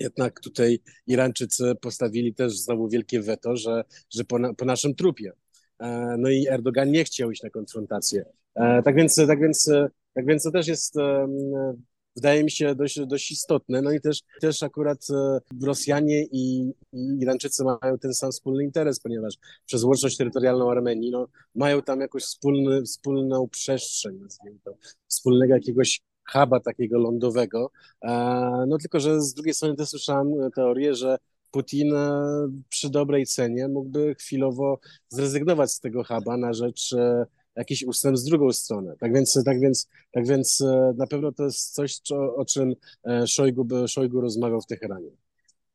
jednak 0.00 0.40
tutaj 0.40 0.80
Irańczycy 1.06 1.74
postawili 1.80 2.34
też 2.34 2.58
znowu 2.58 2.88
wielkie 2.88 3.20
weto, 3.22 3.56
że, 3.56 3.84
że 4.10 4.24
po, 4.24 4.38
na, 4.38 4.54
po 4.54 4.64
naszym 4.64 4.94
trupie. 4.94 5.32
E, 5.78 6.16
no 6.18 6.28
i 6.28 6.46
Erdogan 6.48 6.90
nie 6.90 7.04
chciał 7.04 7.30
iść 7.30 7.42
na 7.42 7.50
konfrontację. 7.50 8.24
E, 8.54 8.82
tak 8.82 8.94
więc, 8.94 9.14
tak 9.14 9.40
więc, 9.40 9.70
tak 10.14 10.26
więc 10.26 10.42
to 10.42 10.50
też 10.50 10.66
jest 10.66 10.94
wydaje 12.18 12.44
mi 12.44 12.50
się 12.50 12.74
dość, 12.74 13.00
dość 13.06 13.30
istotne. 13.30 13.82
No 13.82 13.92
i 13.92 14.00
też, 14.00 14.22
też 14.40 14.62
akurat 14.62 15.06
e, 15.10 15.40
Rosjanie 15.66 16.24
i, 16.24 16.72
i 16.92 17.18
Irańczycy 17.20 17.64
mają 17.64 17.98
ten 17.98 18.14
sam 18.14 18.32
wspólny 18.32 18.64
interes, 18.64 19.00
ponieważ 19.00 19.34
przez 19.66 19.84
łączność 19.84 20.16
terytorialną 20.16 20.70
Armenii 20.70 21.10
no, 21.10 21.28
mają 21.54 21.82
tam 21.82 22.00
jakąś 22.00 22.22
wspólną 22.84 23.48
przestrzeń, 23.48 24.18
nazwijmy 24.20 24.58
to, 24.64 24.74
wspólnego 25.08 25.54
jakiegoś 25.54 26.00
huba 26.32 26.60
takiego 26.60 26.98
lądowego. 26.98 27.70
E, 28.02 28.10
no 28.68 28.78
tylko, 28.78 29.00
że 29.00 29.22
z 29.22 29.34
drugiej 29.34 29.54
strony 29.54 29.76
też 29.76 29.88
słyszałem 29.88 30.28
teorię, 30.54 30.94
że 30.94 31.18
Putin 31.50 31.94
e, 31.94 32.22
przy 32.68 32.90
dobrej 32.90 33.26
cenie 33.26 33.68
mógłby 33.68 34.14
chwilowo 34.14 34.78
zrezygnować 35.08 35.72
z 35.72 35.80
tego 35.80 36.04
huba 36.04 36.36
na 36.36 36.52
rzecz 36.52 36.94
jakiś 37.58 37.84
ustęp 37.84 38.16
z 38.16 38.24
drugą 38.24 38.52
stronę. 38.52 38.94
Tak 38.98 39.14
więc, 39.14 39.42
tak 39.44 39.60
więc, 39.60 39.88
tak 40.12 40.26
więc 40.26 40.60
e, 40.60 40.94
na 40.96 41.06
pewno 41.06 41.32
to 41.32 41.44
jest 41.44 41.74
coś, 41.74 42.00
o, 42.36 42.44
czym 42.44 42.74
e, 43.08 43.26
Szojgu, 43.26 43.66
Szojgu 43.88 44.20
rozmawiał 44.20 44.60
w 44.60 44.66
Teheranie. 44.66 45.10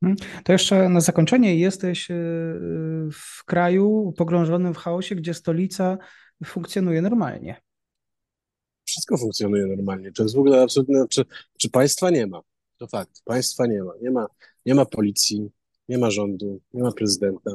Mhm. 0.01 0.29
To 0.43 0.51
jeszcze 0.51 0.89
na 0.89 1.01
zakończenie 1.01 1.55
jesteś 1.55 2.11
e, 2.11 2.15
w 3.11 3.45
kraju 3.45 4.13
pogrążonym 4.17 4.73
w 4.73 4.77
chaosie, 4.77 5.15
gdzie 5.15 5.33
stolica 5.33 5.97
funkcjonuje 6.45 7.01
normalnie. 7.01 7.61
Wszystko 8.93 9.17
funkcjonuje 9.17 9.65
normalnie. 9.65 10.11
To 10.11 10.23
jest 10.23 10.35
w 10.35 10.39
ogóle 10.39 10.61
absolutnie, 10.61 11.03
czy, 11.09 11.25
czy 11.57 11.69
państwa 11.69 12.09
nie 12.09 12.27
ma? 12.27 12.41
To 12.77 12.87
fakt, 12.87 13.21
państwa 13.25 13.67
nie 13.67 13.83
ma. 13.83 13.91
Nie 14.01 14.11
ma, 14.11 14.27
nie 14.65 14.75
ma 14.75 14.85
policji, 14.85 15.49
nie 15.89 15.97
ma 15.97 16.11
rządu, 16.11 16.61
nie 16.73 16.83
ma 16.83 16.91
prezydenta, 16.91 17.51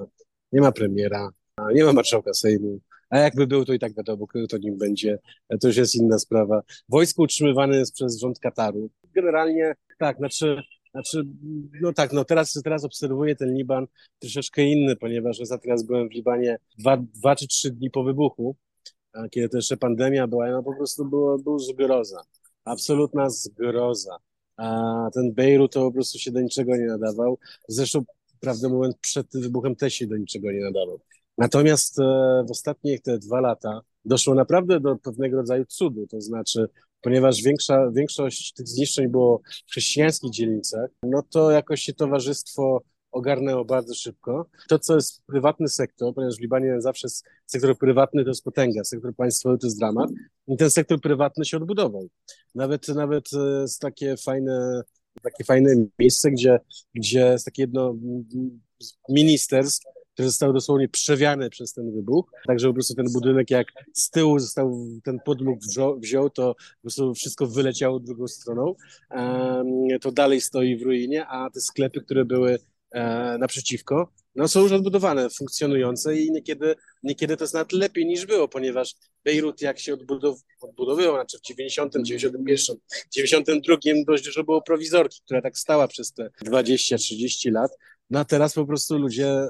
nie 0.53 0.61
ma 0.61 0.73
premiera, 0.73 1.31
nie 1.75 1.85
ma 1.85 1.93
marszałka 1.93 2.35
Sejmu, 2.35 2.81
a 3.11 3.19
jakby 3.19 3.47
był, 3.47 3.65
to 3.65 3.73
i 3.73 3.79
tak 3.79 3.95
wiadomo, 3.95 4.27
kto 4.27 4.47
to 4.47 4.59
nim 4.59 4.79
będzie. 4.79 5.19
To 5.61 5.67
już 5.67 5.77
jest 5.77 5.95
inna 5.95 6.19
sprawa. 6.19 6.63
Wojsko 6.89 7.23
utrzymywane 7.23 7.77
jest 7.77 7.95
przez 7.95 8.21
rząd 8.21 8.39
Kataru. 8.39 8.91
Generalnie 9.15 9.75
tak, 9.99 10.17
znaczy, 10.17 10.63
znaczy 10.91 11.27
no 11.81 11.93
tak, 11.93 12.13
no 12.13 12.25
teraz, 12.25 12.61
teraz 12.65 12.85
obserwuję 12.85 13.37
ten 13.37 13.55
Liban 13.55 13.87
troszeczkę 14.19 14.63
inny, 14.63 14.97
ponieważ 14.97 15.39
ja 15.39 15.59
teraz 15.59 15.83
byłem 15.83 16.09
w 16.09 16.13
Libanie 16.13 16.59
dwa, 16.79 16.97
dwa 16.97 17.37
czy 17.37 17.49
trzy 17.49 17.71
dni 17.71 17.91
po 17.91 18.05
wybuchu, 18.05 18.57
kiedy 19.31 19.49
to 19.49 19.57
jeszcze 19.57 19.77
pandemia 19.77 20.27
była, 20.27 20.51
no 20.51 20.63
po 20.63 20.77
prostu 20.77 21.05
było, 21.05 21.39
był 21.39 21.59
zgroza. 21.59 22.23
Absolutna 22.65 23.31
zgroza. 23.31 24.17
A 24.57 25.09
ten 25.15 25.33
Bejrut 25.33 25.73
to 25.73 25.81
po 25.81 25.93
prostu 25.93 26.19
się 26.19 26.31
do 26.31 26.41
niczego 26.41 26.77
nie 26.77 26.87
nadawał. 26.87 27.39
Zresztą, 27.69 28.05
prawdę 28.41 28.69
mówiąc, 28.69 28.97
przed 29.01 29.27
wybuchem 29.33 29.77
też 29.77 29.95
się 29.95 30.07
do 30.07 30.17
niczego 30.17 30.53
nie 30.53 30.61
nadawał. 30.61 31.01
Natomiast 31.39 31.99
e, 31.99 32.03
w 32.49 32.51
ostatnich 32.51 33.03
te 33.03 33.19
dwa 33.19 33.41
lata 33.41 33.81
doszło 34.05 34.35
naprawdę 34.35 34.81
do 34.81 34.97
pewnego 34.97 35.37
rodzaju 35.37 35.65
cudu, 35.65 36.07
to 36.07 36.21
znaczy, 36.21 36.69
ponieważ 37.01 37.43
większa, 37.43 37.91
większość 37.91 38.53
tych 38.53 38.69
zniszczeń 38.69 39.09
było 39.09 39.41
w 39.67 39.71
chrześcijańskich 39.71 40.31
dzielnicach, 40.31 40.91
no 41.03 41.23
to 41.31 41.51
jakoś 41.51 41.83
się 41.83 41.93
towarzystwo 41.93 42.83
ogarnęło 43.13 43.65
bardzo 43.65 43.95
szybko. 43.95 44.47
To, 44.69 44.79
co 44.79 44.95
jest 44.95 45.23
prywatny 45.27 45.69
sektor, 45.69 46.15
ponieważ 46.15 46.37
w 46.37 46.41
Libanie 46.41 46.81
zawsze 46.81 47.09
sektor 47.47 47.79
prywatny 47.79 48.25
to 48.25 48.31
jest 48.31 48.45
potęga, 48.45 48.85
sektor 48.85 49.15
państwowy 49.15 49.59
to 49.59 49.67
jest 49.67 49.79
dramat, 49.79 50.11
i 50.49 50.57
ten 50.57 50.71
sektor 50.71 51.01
prywatny 51.01 51.45
się 51.45 51.57
odbudował. 51.57 52.09
Nawet, 52.55 52.89
nawet 52.89 53.29
e, 53.33 53.61
jest 53.61 53.81
takie 53.81 54.17
fajne, 54.17 54.83
takie 55.23 55.45
fajne 55.45 55.71
miejsce, 55.99 56.31
gdzie, 56.31 56.61
gdzie 56.95 57.21
jest 57.21 57.45
takie 57.45 57.63
jedno 57.63 57.95
ministerstw, 59.09 59.87
które 60.15 60.29
zostały 60.29 60.53
dosłownie 60.53 60.89
przewiane 60.89 61.51
przez 61.51 61.73
ten 61.73 61.93
wybuch, 61.93 62.33
także 62.47 62.69
po 62.69 62.75
prostu 62.75 62.95
ten 62.95 63.07
budynek 63.13 63.51
jak 63.51 63.67
z 63.93 64.11
tyłu 64.11 64.39
został, 64.39 64.87
ten 65.05 65.19
podmuch 65.25 65.59
wziął, 65.99 66.31
to 66.31 66.55
po 66.55 66.81
prostu 66.83 67.15
wszystko 67.15 67.47
wyleciało 67.47 68.01
drugą 68.01 68.29
stroną, 68.29 68.75
to 70.01 70.13
dalej 70.13 70.41
stoi 70.41 70.77
w 70.77 70.83
ruinie, 70.83 71.27
a 71.27 71.51
te 71.51 71.61
sklepy, 71.61 72.01
które 72.01 72.25
były 72.25 72.59
naprzeciwko, 73.39 74.13
no 74.35 74.49
są 74.49 74.63
już 74.63 74.73
odbudowane, 74.73 75.31
funkcjonujące 75.31 76.17
i 76.17 76.31
niekiedy, 76.31 76.75
niekiedy 77.03 77.37
to 77.37 77.45
jest 77.45 77.55
nawet 77.55 77.73
lepiej 77.73 78.07
niż 78.07 78.27
było, 78.27 78.49
ponieważ 78.49 78.95
Bejrut 79.25 79.63
jak 79.63 79.79
się 79.79 79.95
odbudow 79.95 80.39
odbudowywał, 80.61 81.15
znaczy 81.15 81.39
w 81.39 81.43
90, 81.43 81.95
91, 82.03 82.77
92 83.13 83.77
dość 84.07 84.25
dużo 84.25 84.45
było 84.45 84.63
prowizorki, 84.63 85.21
która 85.25 85.43
tak 85.43 85.59
stała 85.59 85.89
przez 85.89 86.13
te 86.13 86.31
20-30 86.45 87.53
lat, 87.53 87.71
no 88.11 88.19
a 88.19 88.25
teraz 88.25 88.55
po 88.55 88.67
prostu 88.67 88.99
ludzie 88.99 89.29
e, 89.29 89.49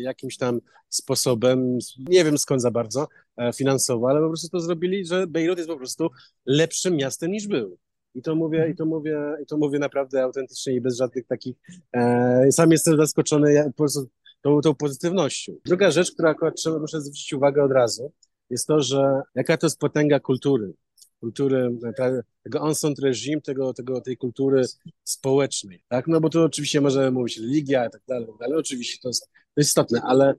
jakimś 0.00 0.36
tam 0.36 0.60
sposobem, 0.88 1.78
nie 1.98 2.24
wiem 2.24 2.38
skąd 2.38 2.62
za 2.62 2.70
bardzo, 2.70 3.08
e, 3.36 3.52
finansowo, 3.52 4.08
ale 4.10 4.20
po 4.20 4.28
prostu 4.28 4.48
to 4.48 4.60
zrobili, 4.60 5.06
że 5.06 5.26
Bejrut 5.26 5.58
jest 5.58 5.70
po 5.70 5.76
prostu 5.76 6.10
lepszym 6.46 6.96
miastem 6.96 7.30
niż 7.30 7.46
był. 7.46 7.78
I 8.16 8.22
to 8.22 8.34
mówię, 8.34 8.68
i 8.72 8.76
to 8.76 8.86
mówię, 8.86 9.18
i 9.42 9.46
to 9.46 9.56
mówię 9.56 9.78
naprawdę 9.78 10.22
autentycznie 10.22 10.74
i 10.74 10.80
bez 10.80 10.96
żadnych 10.96 11.26
takich. 11.26 11.56
E, 11.92 12.52
sam 12.52 12.72
jestem 12.72 12.96
zaskoczony 12.96 13.64
po 13.64 13.72
prostu 13.72 14.08
tą, 14.40 14.60
tą 14.60 14.74
pozytywnością. 14.74 15.52
Druga 15.64 15.90
rzecz, 15.90 16.12
która 16.12 16.30
akurat 16.30 16.54
trzeba, 16.54 16.78
muszę 16.78 17.00
zwrócić 17.00 17.32
uwagę 17.32 17.64
od 17.64 17.72
razu, 17.72 18.12
jest 18.50 18.66
to, 18.66 18.80
że 18.80 19.20
jaka 19.34 19.56
to 19.56 19.66
jest 19.66 19.78
potęga 19.78 20.20
kultury 20.20 20.72
kultury, 21.20 21.70
tego 22.42 22.60
ancient 22.60 22.98
reżim, 22.98 23.40
tego, 23.40 23.74
tego, 23.74 24.00
tej 24.00 24.16
kultury 24.16 24.62
społecznej, 25.04 25.82
tak? 25.88 26.06
No 26.06 26.20
bo 26.20 26.28
tu 26.28 26.42
oczywiście 26.42 26.80
możemy 26.80 27.10
mówić 27.10 27.38
religia 27.38 27.86
i 27.86 27.90
tak 27.90 28.02
dalej, 28.08 28.28
ale 28.40 28.48
tak 28.48 28.58
oczywiście 28.58 28.98
to 29.02 29.08
jest, 29.08 29.30
to 29.56 29.60
jest 29.60 29.70
istotne, 29.70 30.00
ale 30.02 30.34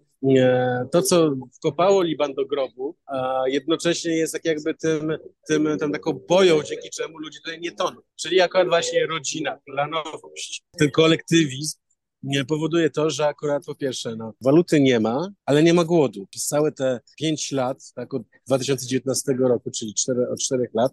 to, 0.92 1.02
co 1.02 1.36
wkopało 1.56 2.04
Liban 2.04 2.34
do 2.34 2.46
grobu, 2.46 2.96
a 3.06 3.44
jednocześnie 3.48 4.12
jest 4.12 4.34
tak 4.34 4.46
jakby 4.46 4.74
tym, 4.74 5.18
tym, 5.48 5.78
tym 5.80 5.92
taką 5.92 6.14
boją, 6.14 6.64
dzięki 6.64 6.90
czemu 6.90 7.18
ludzie 7.18 7.40
tutaj 7.40 7.60
nie 7.60 7.72
toną. 7.72 8.02
Czyli 8.16 8.42
akurat 8.42 8.68
właśnie 8.68 9.08
rodzina, 9.08 9.60
planowość, 9.66 10.64
ten 10.80 10.92
kolektywizm, 10.92 11.78
nie 12.24 12.46
powoduje 12.46 12.90
to, 12.90 13.10
że 13.10 13.28
akurat 13.28 13.66
po 13.66 13.76
pierwsze, 13.76 14.16
no, 14.16 14.34
waluty 14.42 14.80
nie 14.80 15.00
ma, 15.00 15.30
ale 15.46 15.64
nie 15.64 15.74
ma 15.74 15.84
głodu. 15.84 16.28
Przez 16.30 16.48
całe 16.48 16.72
te 16.72 17.00
pięć 17.18 17.52
lat, 17.52 17.92
tak 17.96 18.14
od 18.14 18.24
2019 18.48 19.34
roku, 19.40 19.72
czyli 19.72 19.94
cztery, 19.94 20.30
od 20.30 20.40
czterech 20.40 20.70
lat, 20.74 20.92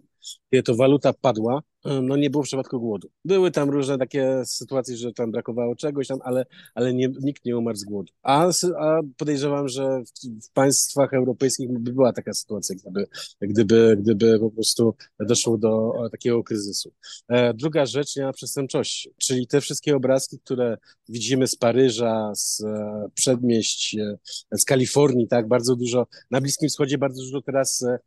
kiedy 0.51 0.63
to 0.63 0.75
waluta 0.75 1.13
padła, 1.13 1.61
no 2.01 2.17
nie 2.17 2.29
było 2.29 2.43
w 2.43 2.47
przypadku 2.47 2.79
głodu. 2.79 3.09
Były 3.25 3.51
tam 3.51 3.69
różne 3.69 3.97
takie 3.97 4.41
sytuacje, 4.45 4.97
że 4.97 5.13
tam 5.13 5.31
brakowało 5.31 5.75
czegoś 5.75 6.07
tam, 6.07 6.19
ale, 6.23 6.45
ale 6.75 6.93
nie, 6.93 7.09
nikt 7.21 7.45
nie 7.45 7.57
umarł 7.57 7.77
z 7.77 7.83
głodu. 7.83 8.13
A, 8.23 8.51
a 8.79 9.01
podejrzewam, 9.17 9.69
że 9.69 10.03
w, 10.03 10.45
w, 10.47 10.51
państwach 10.51 11.13
europejskich 11.13 11.79
by 11.79 11.91
była 11.91 12.13
taka 12.13 12.33
sytuacja, 12.33 12.75
gdyby, 12.75 13.07
gdyby, 13.41 13.97
gdyby 13.99 14.39
po 14.39 14.51
prostu 14.51 14.95
doszło 15.19 15.57
do 15.57 15.93
takiego 16.11 16.43
kryzysu. 16.43 16.91
E, 17.27 17.53
druga 17.53 17.85
rzecz, 17.85 18.15
nie 18.15 18.23
ma 18.23 18.33
przestępczości, 18.33 19.13
czyli 19.17 19.47
te 19.47 19.61
wszystkie 19.61 19.95
obrazki, 19.95 20.39
które 20.39 20.77
widzimy 21.09 21.47
z 21.47 21.55
Paryża, 21.55 22.31
z 22.35 22.63
e, 22.63 23.09
przedmieść, 23.13 23.95
e, 23.95 24.17
z 24.57 24.65
Kalifornii, 24.65 25.27
tak, 25.27 25.47
bardzo 25.47 25.75
dużo, 25.75 26.07
na 26.31 26.41
Bliskim 26.41 26.69
Wschodzie 26.69 26.97
bardzo 26.97 27.21
dużo 27.23 27.41
teraz 27.41 27.83
e, 27.83 27.99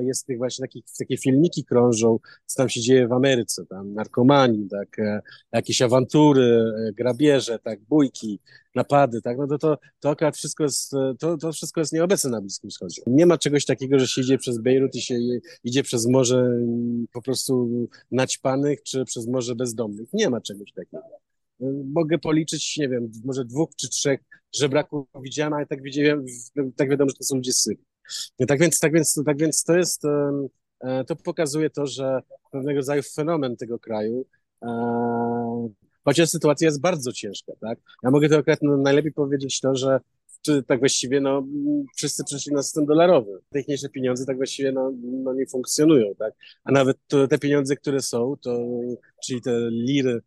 jest 0.00 0.26
tych 0.26 0.38
właśnie 0.38 0.62
takich, 0.62 0.84
takie 0.98 1.16
filmiki 1.16 1.64
krążą, 1.64 2.18
co 2.46 2.56
tam 2.56 2.68
się 2.68 2.80
dzieje 2.80 3.08
w 3.08 3.12
Ameryce, 3.12 3.66
tam 3.66 3.94
narkomani, 3.94 4.68
tak, 4.68 4.98
e, 4.98 5.20
jakieś 5.52 5.82
awantury, 5.82 6.74
e, 6.88 6.92
grabieże, 6.92 7.58
tak, 7.58 7.80
bójki, 7.80 8.40
napady, 8.74 9.22
tak, 9.22 9.38
no 9.38 9.46
to, 9.46 9.58
to, 9.58 9.78
to 10.00 10.10
akurat 10.10 10.36
wszystko 10.36 10.64
jest, 10.64 10.92
to, 11.18 11.36
to 11.36 11.52
wszystko 11.52 11.80
jest 11.80 11.92
nieobecne 11.92 12.30
na 12.30 12.40
Bliskim 12.40 12.70
Wschodzie. 12.70 13.02
Nie 13.06 13.26
ma 13.26 13.38
czegoś 13.38 13.64
takiego, 13.64 13.98
że 13.98 14.06
się 14.06 14.20
idzie 14.20 14.38
przez 14.38 14.58
Bejrut 14.58 14.94
i 14.94 15.00
się 15.00 15.18
idzie 15.64 15.82
przez 15.82 16.06
morze 16.06 16.38
mm, 16.38 17.06
po 17.12 17.22
prostu 17.22 17.68
naćpanych, 18.10 18.82
czy 18.82 19.04
przez 19.04 19.26
morze 19.26 19.54
bezdomnych. 19.54 20.08
Nie 20.12 20.30
ma 20.30 20.40
czegoś 20.40 20.72
takiego. 20.72 21.02
Mogę 21.94 22.18
policzyć, 22.18 22.76
nie 22.76 22.88
wiem, 22.88 23.10
może 23.24 23.44
dwóch 23.44 23.70
czy 23.76 23.88
trzech 23.88 24.20
żebraków 24.54 25.06
widziałem, 25.22 25.52
ale 25.52 25.66
tak 25.66 25.82
widziałem, 25.82 26.26
tak 26.76 26.90
wiadomo, 26.90 27.10
że 27.10 27.16
to 27.16 27.24
są 27.24 27.36
ludzie 27.36 27.52
z 27.52 27.60
Syrii. 27.60 27.95
Tak 28.48 28.60
więc, 28.60 28.80
tak 28.80 28.92
więc, 28.92 29.22
tak 29.26 29.38
więc 29.38 29.64
to 29.64 29.76
jest, 29.76 30.02
e, 30.84 31.04
to 31.04 31.16
pokazuje 31.16 31.70
to, 31.70 31.86
że 31.86 32.20
pewnego 32.52 32.76
rodzaju 32.76 33.02
fenomen 33.14 33.56
tego 33.56 33.78
kraju, 33.78 34.26
e, 34.62 35.68
chociaż 36.04 36.28
sytuacja 36.28 36.66
jest 36.66 36.80
bardzo 36.80 37.12
ciężka, 37.12 37.52
tak? 37.60 37.78
Ja 38.02 38.10
mogę 38.10 38.28
to 38.28 38.36
akurat 38.36 38.62
najlepiej 38.62 39.12
powiedzieć 39.12 39.60
to, 39.60 39.74
że 39.74 40.00
czy 40.42 40.62
tak 40.62 40.78
właściwie 40.78 41.20
no, 41.20 41.46
wszyscy 41.96 42.24
przeszli 42.24 42.52
na 42.52 42.62
system 42.62 42.86
dolarowy. 42.86 43.40
Techniczne 43.50 43.88
pieniądze 43.88 44.26
tak 44.26 44.36
właściwie 44.36 44.72
no, 44.72 44.92
no 45.02 45.34
nie 45.34 45.46
funkcjonują, 45.46 46.14
tak? 46.18 46.34
A 46.64 46.72
nawet 46.72 46.96
to, 47.06 47.28
te 47.28 47.38
pieniądze, 47.38 47.76
które 47.76 48.02
są, 48.02 48.34
to, 48.42 48.68
czyli 49.24 49.42
te 49.42 49.70
liry 49.70 50.20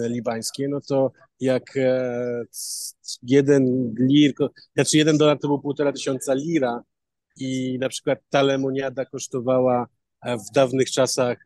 libańskie, 0.00 0.68
no 0.68 0.80
to 0.80 1.12
jak 1.40 1.76
e, 1.76 2.42
jeden 3.22 3.94
lir, 3.98 4.34
znaczy 4.74 4.98
jeden 4.98 5.18
dolar 5.18 5.38
to 5.38 5.48
był 5.48 5.58
półtora 5.58 5.92
tysiąca 5.92 6.34
lira 6.34 6.82
i 7.40 7.78
na 7.80 7.88
przykład 7.88 8.18
ta 8.30 8.42
lemoniada 8.42 9.04
kosztowała 9.04 9.86
e, 10.22 10.36
w 10.36 10.50
dawnych 10.54 10.90
czasach 10.90 11.44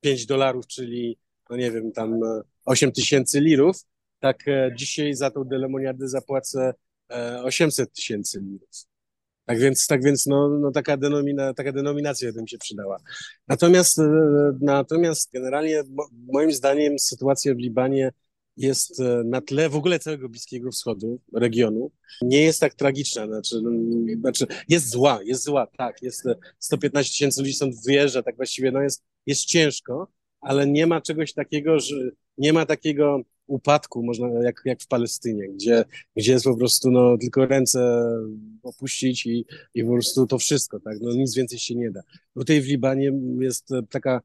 5 0.00 0.22
e, 0.22 0.26
dolarów, 0.26 0.66
czyli 0.66 1.18
no 1.50 1.56
nie 1.56 1.70
wiem, 1.70 1.92
tam 1.92 2.20
8 2.64 2.92
tysięcy 2.92 3.40
lirów, 3.40 3.76
tak 4.20 4.44
dzisiaj 4.76 5.14
za 5.14 5.30
tą 5.30 5.44
lemoniadę 5.50 6.08
zapłacę 6.08 6.74
800 7.42 7.92
tysięcy 7.92 8.40
lirów. 8.40 8.86
Tak 9.46 9.58
więc, 9.58 9.86
tak 9.86 10.04
więc 10.04 10.26
no, 10.26 10.48
no 10.48 10.70
taka, 10.70 10.96
denomina, 10.96 11.54
taka 11.54 11.72
denominacja 11.72 12.32
by 12.32 12.42
mi 12.42 12.48
się 12.48 12.58
przydała. 12.58 12.98
Natomiast, 13.48 13.98
e, 13.98 14.02
natomiast 14.60 15.32
generalnie 15.32 15.82
moim 16.32 16.52
zdaniem 16.52 16.98
sytuacja 16.98 17.54
w 17.54 17.58
Libanie 17.58 18.12
jest 18.56 19.00
e, 19.00 19.22
na 19.24 19.40
tle 19.40 19.68
w 19.68 19.76
ogóle 19.76 19.98
całego 19.98 20.28
Bliskiego 20.28 20.70
Wschodu, 20.70 21.20
regionu, 21.32 21.90
nie 22.22 22.42
jest 22.42 22.60
tak 22.60 22.74
tragiczna. 22.74 23.26
Znaczy, 23.26 23.60
no, 23.62 23.70
znaczy 24.20 24.46
jest 24.68 24.90
zła, 24.90 25.20
jest 25.24 25.44
zła, 25.44 25.66
tak. 25.66 26.02
Jest 26.02 26.24
115 26.58 27.10
e, 27.10 27.12
tysięcy 27.12 27.40
ludzi 27.40 27.52
stąd 27.52 27.74
wyjeżdża, 27.86 28.22
tak 28.22 28.36
właściwie 28.36 28.72
no 28.72 28.82
jest, 28.82 29.04
jest 29.26 29.44
ciężko, 29.44 30.08
ale 30.40 30.66
nie 30.66 30.86
ma 30.86 31.00
czegoś 31.00 31.32
takiego, 31.32 31.80
że 31.80 31.96
nie 32.38 32.52
ma 32.52 32.66
takiego 32.66 33.22
upadku, 33.46 34.02
można 34.02 34.28
jak, 34.28 34.62
jak 34.64 34.82
w 34.82 34.86
Palestynie, 34.86 35.48
gdzie, 35.48 35.84
gdzie 36.16 36.32
jest 36.32 36.44
po 36.44 36.56
prostu 36.56 36.90
no, 36.90 37.18
tylko 37.18 37.46
ręce 37.46 38.04
opuścić 38.62 39.26
i, 39.26 39.46
i 39.74 39.84
po 39.84 39.92
prostu 39.92 40.26
to 40.26 40.38
wszystko, 40.38 40.80
tak? 40.80 40.96
No, 41.00 41.12
nic 41.12 41.34
więcej 41.34 41.58
się 41.58 41.74
nie 41.74 41.90
da. 41.90 42.00
Tutaj 42.34 42.60
w 42.60 42.66
Libanie 42.66 43.12
jest 43.40 43.68
taka 43.90 44.22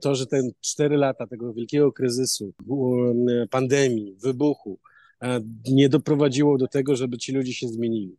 to, 0.00 0.14
że 0.14 0.26
te 0.26 0.42
cztery 0.60 0.96
lata 0.96 1.26
tego 1.26 1.52
wielkiego 1.52 1.92
kryzysu, 1.92 2.54
pandemii, 3.50 4.16
wybuchu, 4.22 4.78
e, 5.22 5.40
nie 5.70 5.88
doprowadziło 5.88 6.58
do 6.58 6.68
tego, 6.68 6.96
żeby 6.96 7.18
ci 7.18 7.32
ludzie 7.32 7.52
się 7.52 7.68
zmienili. 7.68 8.16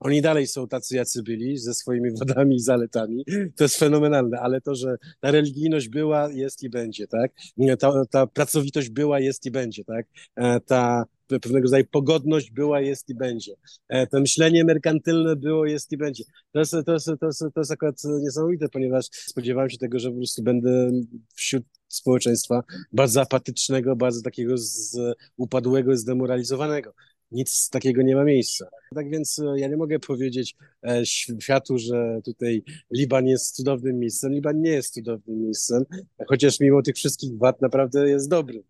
Oni 0.00 0.22
dalej 0.22 0.46
są 0.46 0.68
tacy, 0.68 0.96
jacy 0.96 1.22
byli, 1.22 1.58
ze 1.58 1.74
swoimi 1.74 2.10
wadami 2.18 2.56
i 2.56 2.60
zaletami. 2.60 3.24
To 3.56 3.64
jest 3.64 3.76
fenomenalne, 3.76 4.40
ale 4.40 4.60
to, 4.60 4.74
że 4.74 4.96
ta 5.20 5.30
religijność 5.30 5.88
była, 5.88 6.32
jest 6.32 6.62
i 6.62 6.70
będzie, 6.70 7.06
tak? 7.06 7.32
Ta, 7.78 8.04
ta 8.10 8.26
pracowitość 8.26 8.90
była, 8.90 9.20
jest 9.20 9.46
i 9.46 9.50
będzie, 9.50 9.84
tak? 9.84 10.06
E, 10.36 10.60
ta 10.60 11.04
pewnego 11.26 11.62
rodzaju 11.62 11.84
pogodność 11.90 12.50
była, 12.50 12.80
jest 12.80 13.08
i 13.08 13.14
będzie. 13.14 13.52
E, 13.88 14.06
to 14.06 14.20
myślenie 14.20 14.64
merkantylne 14.64 15.36
było, 15.36 15.66
jest 15.66 15.92
i 15.92 15.96
będzie. 15.96 16.24
To 16.52 16.58
jest, 16.58 16.72
to 16.86 16.92
jest, 16.92 17.06
to 17.20 17.26
jest, 17.26 17.38
to 17.54 17.60
jest 17.60 17.70
akurat 17.70 18.02
niesamowite, 18.20 18.68
ponieważ 18.68 19.06
spodziewałem 19.12 19.70
się 19.70 19.78
tego, 19.78 19.98
że 19.98 20.10
po 20.10 20.16
prostu 20.16 20.42
będę 20.42 20.90
wśród 21.34 21.64
społeczeństwa 21.88 22.62
bardzo 22.92 23.20
apatycznego, 23.20 23.96
bardzo 23.96 24.22
takiego 24.22 24.58
z, 24.58 24.98
upadłego, 25.36 25.96
zdemoralizowanego 25.96 26.92
nic 27.30 27.70
takiego 27.70 28.02
nie 28.02 28.16
ma 28.16 28.24
miejsca. 28.24 28.68
Tak 28.94 29.10
więc 29.10 29.38
e, 29.38 29.60
ja 29.60 29.68
nie 29.68 29.76
mogę 29.76 29.98
powiedzieć 29.98 30.56
e, 30.82 31.06
światu, 31.40 31.78
że 31.78 32.20
tutaj 32.24 32.62
Liban 32.90 33.26
jest 33.26 33.56
cudownym 33.56 33.98
miejscem. 33.98 34.32
Liban 34.32 34.60
nie 34.60 34.70
jest 34.70 34.94
cudownym 34.94 35.42
miejscem, 35.42 35.84
chociaż 36.28 36.60
mimo 36.60 36.82
tych 36.82 36.96
wszystkich 36.96 37.38
wad 37.38 37.60
naprawdę 37.60 38.08
jest 38.08 38.30
dobry. 38.30 38.62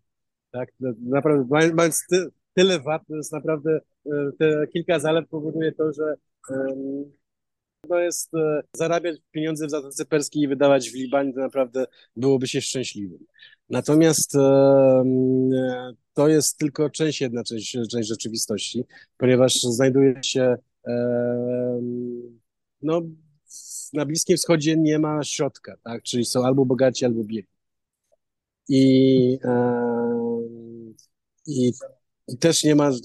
Tak? 0.51 0.69
Naprawdę, 1.01 1.73
mając 1.73 2.05
ty, 2.09 2.27
tyle 2.53 2.79
wad, 2.79 3.01
to 3.07 3.15
jest 3.15 3.31
naprawdę 3.31 3.79
e, 4.05 4.31
te 4.39 4.67
kilka 4.73 4.99
zalet 4.99 5.29
powoduje 5.29 5.71
to, 5.71 5.93
że 5.93 6.15
to 7.89 7.99
jest 7.99 8.31
zarabiać 8.73 9.17
pieniądze 9.31 9.67
w 9.67 9.69
Zatoce 9.69 10.05
Perskiej 10.05 10.43
i 10.43 10.47
wydawać 10.47 10.89
w 10.89 10.95
Libanie, 10.95 11.33
to 11.33 11.39
naprawdę 11.39 11.85
byłoby 12.15 12.47
się 12.47 12.61
szczęśliwym. 12.61 13.19
Natomiast 13.69 14.31
to 16.13 16.27
jest 16.27 16.57
tylko 16.57 16.89
część, 16.89 17.21
jedna 17.21 17.43
część, 17.43 17.77
część 17.91 18.09
rzeczywistości, 18.09 18.83
ponieważ 19.17 19.61
znajduje 19.61 20.23
się 20.23 20.55
no, 22.81 23.01
na 23.93 24.05
Bliskim 24.05 24.37
Wschodzie 24.37 24.77
nie 24.77 24.99
ma 24.99 25.23
środka, 25.23 25.75
tak? 25.83 26.03
czyli 26.03 26.25
są 26.25 26.45
albo 26.45 26.65
bogaci, 26.65 27.05
albo 27.05 27.23
biedni. 27.23 27.57
I, 28.69 29.37
i 31.47 31.71
też 32.39 32.63
nie 32.63 32.75
ma 32.75 32.91
w, 32.91 32.95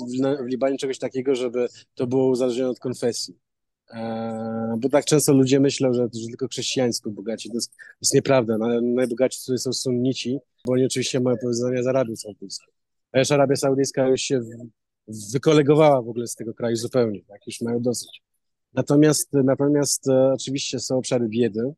w 0.42 0.46
Libanie 0.46 0.78
czegoś 0.78 0.98
takiego, 0.98 1.34
żeby 1.34 1.68
to 1.94 2.06
było 2.06 2.30
uzależnione 2.30 2.70
od 2.70 2.78
konfesji. 2.78 3.38
E, 3.92 4.76
bo 4.78 4.88
tak 4.88 5.04
często 5.04 5.32
ludzie 5.32 5.60
myślą, 5.60 5.92
że, 5.92 6.08
tylko 6.08 6.48
chrześcijańsko 6.48 7.10
bogaci. 7.10 7.48
To 7.48 7.54
jest, 7.54 7.70
to 7.70 7.98
jest 8.02 8.14
nieprawda. 8.14 8.58
Najbogaci 8.82 9.40
tutaj 9.40 9.58
są 9.58 9.72
sunnici, 9.72 10.38
bo 10.66 10.72
oni 10.72 10.84
oczywiście 10.84 11.20
mają 11.20 11.36
powiązania 11.36 11.82
z 11.82 11.86
Arabią 11.86 12.16
Saudyjską. 12.16 12.72
A 13.12 13.18
już 13.18 13.30
Arabia 13.30 13.56
Saudyjska 13.56 14.08
już 14.08 14.20
się 14.20 14.40
wykolegowała 15.32 16.02
w 16.02 16.08
ogóle 16.08 16.26
z 16.26 16.34
tego 16.34 16.54
kraju 16.54 16.76
zupełnie, 16.76 17.20
tak, 17.28 17.46
już 17.46 17.60
mają 17.60 17.80
dosyć. 17.82 18.22
Natomiast, 18.74 19.28
natomiast 19.32 20.08
e, 20.08 20.32
oczywiście 20.32 20.78
są 20.78 20.96
obszary 20.96 21.28
biedy 21.28 21.72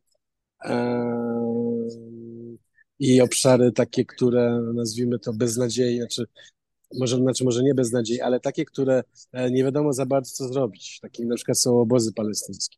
e, 0.65 1.15
i 2.99 3.21
obszary 3.21 3.71
takie, 3.71 4.05
które 4.05 4.61
nazwijmy 4.73 5.19
to 5.19 5.33
beznadziei, 5.33 5.97
znaczy 5.97 6.25
może, 6.99 7.17
znaczy 7.17 7.43
może 7.43 7.63
nie 7.63 7.75
beznadziei, 7.75 8.21
ale 8.21 8.39
takie, 8.39 8.65
które 8.65 9.03
e, 9.31 9.51
nie 9.51 9.63
wiadomo 9.63 9.93
za 9.93 10.05
bardzo 10.05 10.31
co 10.31 10.47
zrobić. 10.47 10.99
Takie 11.01 11.25
na 11.25 11.35
przykład 11.35 11.59
są 11.59 11.79
obozy 11.79 12.13
palestyńskie. 12.13 12.77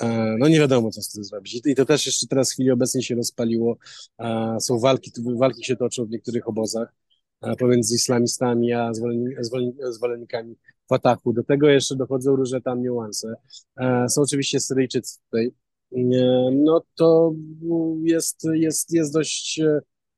E, 0.00 0.36
no 0.38 0.48
nie 0.48 0.58
wiadomo, 0.58 0.90
co 0.90 1.02
z 1.02 1.12
tym 1.12 1.24
zrobić. 1.24 1.60
I 1.64 1.74
to 1.74 1.84
też 1.84 2.06
jeszcze 2.06 2.26
teraz 2.26 2.50
w 2.50 2.52
chwili 2.52 2.70
obecnej 2.70 3.02
się 3.02 3.14
rozpaliło. 3.14 3.76
E, 4.18 4.56
są 4.60 4.78
walki, 4.78 5.12
walki 5.36 5.64
się 5.64 5.76
toczą 5.76 6.06
w 6.06 6.10
niektórych 6.10 6.48
obozach 6.48 6.94
pomiędzy 7.58 7.94
islamistami 7.94 8.72
a 8.72 8.90
zwolennikami 9.90 10.56
Fatahu. 10.88 11.32
Do 11.32 11.44
tego 11.44 11.68
jeszcze 11.68 11.96
dochodzą 11.96 12.36
różne 12.36 12.60
tam 12.60 12.82
niuanse. 12.82 13.34
Są 14.08 14.22
oczywiście 14.22 14.60
Syryjczycy 14.60 15.18
tutaj. 15.24 15.52
No 16.52 16.82
to 16.94 17.34
jest, 18.02 18.44
jest, 18.52 18.92
jest 18.92 19.12
dość 19.12 19.60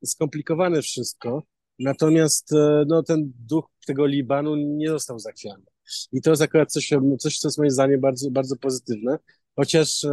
skomplikowane 0.04 0.82
wszystko. 0.82 1.42
Natomiast 1.78 2.50
no, 2.86 3.02
ten 3.02 3.32
duch 3.38 3.64
tego 3.86 4.06
Libanu 4.06 4.56
nie 4.56 4.88
został 4.88 5.18
zachwiany. 5.18 5.64
I 6.12 6.20
to 6.20 6.30
jest 6.30 6.42
akurat 6.42 6.72
coś, 6.72 6.90
coś 7.18 7.38
co 7.38 7.48
jest 7.48 7.58
moim 7.58 7.70
zdaniem 7.70 8.00
bardzo, 8.00 8.30
bardzo 8.30 8.56
pozytywne, 8.56 9.18
chociaż 9.56 10.06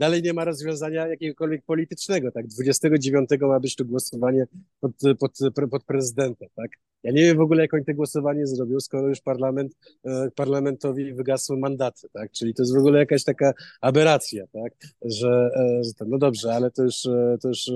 dalej 0.00 0.22
nie 0.22 0.32
ma 0.32 0.44
rozwiązania 0.44 1.06
jakiegokolwiek 1.06 1.64
politycznego, 1.64 2.32
tak? 2.32 2.46
29 2.46 3.30
ma 3.40 3.60
być 3.60 3.76
to 3.76 3.84
głosowanie 3.84 4.46
pod, 4.80 4.92
pod, 5.18 5.38
pod 5.70 5.84
prezydenta, 5.84 6.46
tak? 6.54 6.70
Ja 7.02 7.12
nie 7.12 7.22
wiem 7.22 7.36
w 7.36 7.40
ogóle, 7.40 7.62
jak 7.62 7.74
oni 7.74 7.84
to 7.84 7.94
głosowanie 7.94 8.46
zrobią, 8.46 8.80
skoro 8.80 9.08
już 9.08 9.20
parlament, 9.20 9.72
e, 10.04 10.30
parlamentowi 10.34 11.12
wygasły 11.12 11.58
mandaty, 11.58 12.08
tak? 12.12 12.32
Czyli 12.32 12.54
to 12.54 12.62
jest 12.62 12.74
w 12.74 12.78
ogóle 12.78 12.98
jakaś 12.98 13.24
taka 13.24 13.52
aberracja, 13.80 14.46
tak? 14.46 14.72
Że, 15.02 15.50
e, 15.56 15.84
że 15.84 15.92
to, 15.92 16.04
no 16.04 16.18
dobrze, 16.18 16.54
ale 16.54 16.70
to 16.70 16.82
już, 16.82 17.06
e, 17.06 17.38
to 17.42 17.48
już 17.48 17.70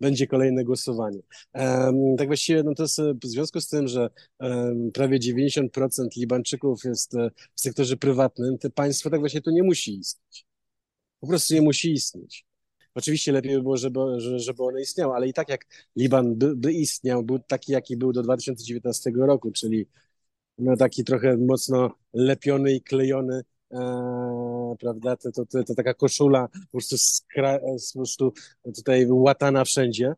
będzie 0.00 0.26
kolejne 0.26 0.64
głosowanie. 0.64 1.20
Tak 2.18 2.26
właściwie, 2.26 2.62
no 2.62 2.74
to 2.74 2.82
jest 2.82 3.00
w 3.22 3.26
związku 3.26 3.60
z 3.60 3.68
tym, 3.68 3.88
że 3.88 4.10
prawie 4.94 5.18
90% 5.18 6.16
Libańczyków 6.16 6.84
jest 6.84 7.14
w 7.54 7.60
sektorze 7.60 7.96
prywatnym, 7.96 8.58
to 8.58 8.70
państwo 8.70 9.10
tak 9.10 9.20
właśnie 9.20 9.40
tu 9.40 9.50
nie 9.50 9.62
musi 9.62 9.98
istnieć 9.98 10.47
po 11.20 11.26
prostu 11.26 11.54
nie 11.54 11.62
musi 11.62 11.92
istnieć. 11.92 12.46
Oczywiście 12.94 13.32
lepiej 13.32 13.56
by 13.56 13.62
było, 13.62 13.76
żeby, 13.76 14.00
żeby 14.36 14.62
one 14.62 14.80
istniały, 14.80 15.14
ale 15.14 15.28
i 15.28 15.32
tak 15.32 15.48
jak 15.48 15.66
Liban 15.96 16.34
by, 16.34 16.56
by 16.56 16.72
istniał, 16.72 17.22
był 17.22 17.38
taki, 17.38 17.72
jaki 17.72 17.96
był 17.96 18.12
do 18.12 18.22
2019 18.22 19.10
roku, 19.16 19.50
czyli 19.52 19.86
no 20.58 20.76
taki 20.76 21.04
trochę 21.04 21.36
mocno 21.36 21.90
lepiony 22.12 22.72
i 22.72 22.82
klejony 22.82 23.42
e, 23.72 23.78
prawda, 24.80 25.16
to, 25.16 25.32
to, 25.32 25.46
to, 25.46 25.64
to, 25.64 25.74
taka 25.74 25.94
koszula 25.94 26.48
po 26.48 26.70
prostu, 26.72 26.98
skra, 26.98 27.58
po 27.58 27.98
prostu 27.98 28.32
tutaj 28.74 29.06
łatana 29.10 29.64
wszędzie, 29.64 30.14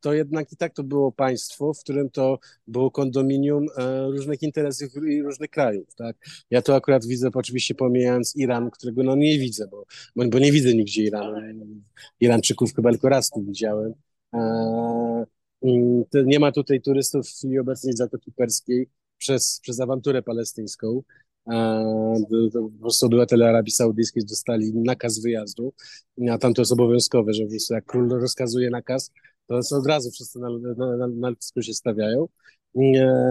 to 0.00 0.12
jednak 0.12 0.52
i 0.52 0.56
tak 0.56 0.74
to 0.74 0.82
było 0.82 1.12
państwo, 1.12 1.74
w 1.74 1.80
którym 1.80 2.10
to 2.10 2.38
było 2.66 2.90
kondominium 2.90 3.66
e, 3.76 4.06
różnych 4.06 4.42
interesów 4.42 4.88
i 5.08 5.22
różnych 5.22 5.50
krajów, 5.50 5.94
tak. 5.94 6.16
Ja 6.50 6.62
to 6.62 6.74
akurat 6.74 7.06
widzę, 7.06 7.30
oczywiście 7.34 7.74
pomijając 7.74 8.36
Iran, 8.36 8.70
którego 8.70 9.02
no 9.02 9.16
nie 9.16 9.38
widzę, 9.38 9.68
bo, 9.68 9.84
bo 10.16 10.38
nie 10.38 10.52
widzę 10.52 10.74
nigdzie 10.74 11.02
Iranu. 11.02 11.36
Iranczyków 12.20 12.74
chyba 12.74 12.90
tylko 12.90 13.08
raz 13.08 13.30
tu 13.30 13.42
widziałem. 13.42 13.94
E, 14.34 15.24
nie 16.24 16.38
ma 16.38 16.52
tutaj 16.52 16.80
turystów 16.80 17.28
chwili 17.28 17.58
obecnej 17.58 17.96
Zatoki 17.96 18.32
Perskiej 18.32 18.88
przez, 19.18 19.60
przez 19.62 19.80
awanturę 19.80 20.22
palestyńską. 20.22 21.02
Po 22.52 22.80
prostu 22.80 23.06
obywatele 23.06 23.48
Arabii 23.48 23.72
Saudyjskiej 23.72 24.24
dostali 24.24 24.72
nakaz 24.74 25.18
wyjazdu, 25.18 25.72
a 26.30 26.38
tam 26.38 26.54
to 26.54 26.62
jest 26.62 26.72
obowiązkowe, 26.72 27.32
że 27.32 27.42
jak 27.70 27.84
król 27.84 28.08
rozkazuje 28.08 28.70
nakaz, 28.70 29.10
to 29.46 29.60
od 29.76 29.86
razu 29.86 30.10
wszyscy 30.10 30.38
na, 30.38 30.48
na, 30.76 30.96
na, 30.96 31.08
na 31.08 31.62
się 31.62 31.74
stawiają. 31.74 32.28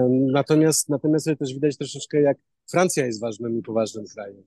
Natomiast, 0.09 0.89
natomiast 0.89 1.29
też 1.39 1.53
widać 1.53 1.77
troszeczkę, 1.77 2.21
jak 2.21 2.37
Francja 2.71 3.05
jest 3.05 3.21
ważnym 3.21 3.59
i 3.59 3.61
poważnym 3.61 4.05
krajem. 4.13 4.43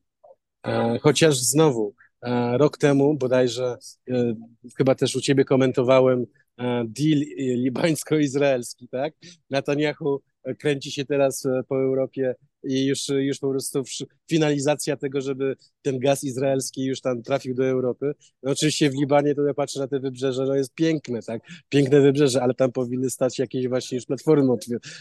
Chociaż 1.01 1.39
znowu, 1.39 1.95
rok 2.53 2.79
temu 2.79 3.15
bodajże, 3.15 3.77
e, 4.11 4.35
chyba 4.77 4.95
też 4.95 5.17
u 5.17 5.21
ciebie 5.21 5.45
komentowałem 5.45 6.27
deal 6.85 7.21
libańsko-izraelski, 7.39 8.89
tak? 8.89 9.15
Netanyahu 9.51 10.21
kręci 10.59 10.93
się 10.93 11.05
teraz 11.05 11.47
e, 11.47 11.63
po 11.69 11.83
Europie 11.83 12.35
i 12.65 12.87
już, 12.87 13.09
już 13.09 13.39
po 13.39 13.51
prostu 13.51 13.83
finalizacja 14.31 14.97
tego, 14.97 15.21
żeby 15.21 15.57
ten 15.83 15.99
gaz 15.99 16.25
izraelski 16.25 16.85
już 16.85 17.01
tam 17.01 17.23
trafił 17.23 17.55
do 17.55 17.67
Europy. 17.67 18.13
No 18.43 18.53
oczywiście 18.53 18.91
w 18.91 18.95
Libanie 18.95 19.35
to 19.35 19.43
ja 19.43 19.55
patrzę 19.55 19.81
na 19.81 19.89
te 19.89 20.01
wybrzeże, 20.01 20.45
no 20.45 20.55
jest 20.55 20.75
piękne, 20.75 21.23
tak, 21.23 21.43
piękne 21.69 22.01
wybrzeże, 22.01 22.43
ale 22.43 22.55
tam 22.55 22.73
powinny 22.73 23.11
stać 23.11 23.39
jakieś 23.39 23.69
właśnie 23.69 23.97
już 23.97 24.07
platformy 24.07 24.53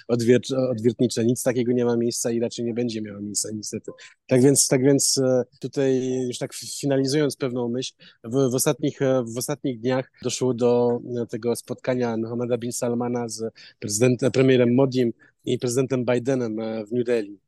odwier 0.07 0.41
odwiertnicze. 0.69 1.25
Nic 1.25 1.43
takiego 1.43 1.71
nie 1.71 1.85
ma 1.85 1.97
miejsca 1.97 2.31
i 2.31 2.39
raczej 2.39 2.65
nie 2.65 2.73
będzie 2.73 3.01
miało 3.01 3.21
miejsca 3.21 3.49
niestety. 3.53 3.91
Tak 4.27 4.41
więc, 4.41 4.67
tak 4.67 4.83
więc 4.83 5.17
e, 5.17 5.43
tutaj 5.59 6.19
już 6.27 6.37
tak 6.37 6.53
finalizując 6.53 7.35
pewną 7.35 7.69
myśl, 7.69 7.93
w, 8.23 8.51
w, 8.51 8.55
ostatnich, 8.55 9.01
e, 9.01 9.23
w 9.35 9.37
ostatnich 9.37 9.79
dniach 9.79 10.11
doszło 10.23 10.53
do 10.53 10.99
e, 11.21 11.25
tego 11.25 11.55
spotkania 11.55 12.17
Mohammeda 12.17 12.57
bin 12.57 12.71
Salmana 12.71 13.29
z 13.29 13.53
prezydentem, 13.79 14.31
premierem 14.31 14.75
Modim 14.75 15.13
i 15.45 15.59
prezydentem 15.59 16.05
Bidenem 16.05 16.57
w 16.87 16.91
New 16.91 17.05
Delhi 17.05 17.39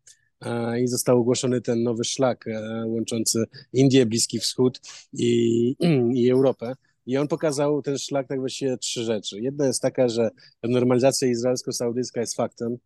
i 0.83 0.87
został 0.87 1.19
ogłoszony 1.19 1.61
ten 1.61 1.83
nowy 1.83 2.03
szlak 2.03 2.47
e, 2.47 2.83
łączący 2.85 3.43
Indię, 3.73 4.05
Bliski 4.05 4.39
Wschód 4.39 4.81
i, 5.13 5.75
i 6.21 6.29
Europę. 6.29 6.73
I 7.05 7.17
on 7.17 7.27
pokazał 7.27 7.81
ten 7.81 7.97
szlak 7.97 8.27
tak 8.27 8.39
właściwie 8.39 8.77
trzy 8.77 9.03
rzeczy. 9.03 9.41
Jedna 9.41 9.67
jest 9.67 9.81
taka, 9.81 10.09
że 10.09 10.29
normalizacja 10.63 11.27
izraelsko-saudyjska 11.27 12.19
jest 12.19 12.35
faktem 12.35 12.77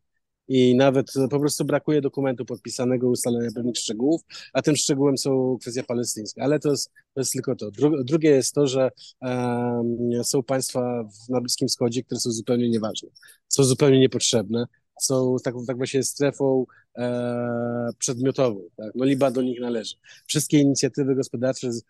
i 0.47 0.75
nawet 0.75 1.13
po 1.29 1.39
prostu 1.39 1.65
brakuje 1.65 2.01
dokumentu 2.01 2.45
podpisanego, 2.45 3.09
ustalenia 3.09 3.49
pewnych 3.55 3.77
szczegółów, 3.77 4.21
a 4.53 4.61
tym 4.61 4.75
szczegółem 4.75 5.17
są 5.17 5.57
kwestia 5.61 5.83
palestyńska. 5.83 6.43
Ale 6.43 6.59
to 6.59 6.69
jest, 6.71 6.91
to 7.13 7.21
jest 7.21 7.33
tylko 7.33 7.55
to. 7.55 7.71
Dru 7.71 8.03
drugie 8.03 8.29
jest 8.29 8.53
to, 8.53 8.67
że 8.67 8.91
um, 9.21 10.23
są 10.23 10.43
państwa 10.43 11.03
w, 11.03 11.29
na 11.29 11.41
Bliskim 11.41 11.67
Wschodzie, 11.67 12.03
które 12.03 12.19
są 12.19 12.31
zupełnie 12.31 12.69
nieważne, 12.69 13.09
są 13.47 13.63
zupełnie 13.63 13.99
niepotrzebne, 13.99 14.65
są 14.99 15.35
taką 15.43 15.65
tak 15.65 15.77
właśnie 15.77 16.03
strefą 16.03 16.65
e, 16.97 17.89
przedmiotową. 17.99 18.61
Tak? 18.77 18.91
No 18.95 19.05
Liban 19.05 19.33
do 19.33 19.41
nich 19.41 19.59
należy. 19.59 19.95
Wszystkie 20.27 20.59
inicjatywy 20.59 21.15
gospodarcze 21.15 21.73
z, 21.73 21.83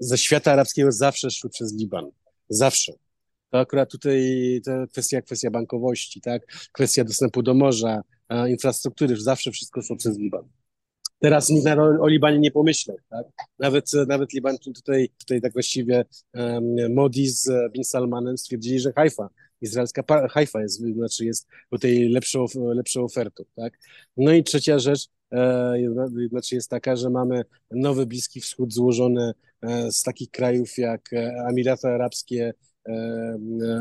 ze 0.00 0.18
świata 0.18 0.52
arabskiego 0.52 0.92
zawsze 0.92 1.30
szły 1.30 1.50
przez 1.50 1.74
Liban. 1.74 2.10
Zawsze. 2.48 2.92
To 3.50 3.58
akurat 3.58 3.90
tutaj 3.90 4.22
to 4.64 4.70
kwestia, 4.92 5.22
kwestia 5.22 5.50
bankowości, 5.50 6.20
tak? 6.20 6.46
kwestia 6.72 7.04
dostępu 7.04 7.42
do 7.42 7.54
morza, 7.54 8.02
e, 8.28 8.50
infrastruktury, 8.50 9.16
zawsze 9.16 9.50
wszystko 9.50 9.82
szło 9.82 9.96
przez 9.96 10.18
Liban. 10.18 10.44
Teraz 11.20 11.48
nikt 11.48 11.66
o, 11.66 11.82
o 11.82 12.08
Libanie 12.08 12.38
nie 12.38 12.50
pomyślał, 12.50 12.96
tak? 13.10 13.26
Nawet, 13.58 13.92
nawet 14.08 14.32
Liban 14.32 14.58
tutaj, 14.58 15.08
tutaj 15.18 15.40
tak 15.40 15.52
właściwie 15.52 16.04
um, 16.34 16.94
Modi 16.94 17.28
z 17.28 17.72
Bin 17.72 17.84
Salmanem 17.84 18.38
stwierdzili, 18.38 18.80
że 18.80 18.92
Haifa 18.92 19.28
izraelska 19.60 20.04
Haifa 20.30 20.62
jest, 20.62 20.80
znaczy 20.80 21.24
jest 21.24 21.46
tutaj 21.70 22.08
lepszą, 22.08 22.46
lepszą 22.54 23.04
ofertą, 23.04 23.44
tak? 23.56 23.78
No 24.16 24.32
i 24.32 24.44
trzecia 24.44 24.78
rzecz, 24.78 25.08
e, 25.32 25.74
znaczy 26.30 26.54
jest 26.54 26.70
taka, 26.70 26.96
że 26.96 27.10
mamy 27.10 27.44
nowy 27.70 28.06
Bliski 28.06 28.40
Wschód 28.40 28.74
złożony 28.74 29.32
e, 29.62 29.92
z 29.92 30.02
takich 30.02 30.30
krajów 30.30 30.78
jak 30.78 31.12
e, 31.12 31.46
Emiraty 31.50 31.88
Arabskie, 31.88 32.54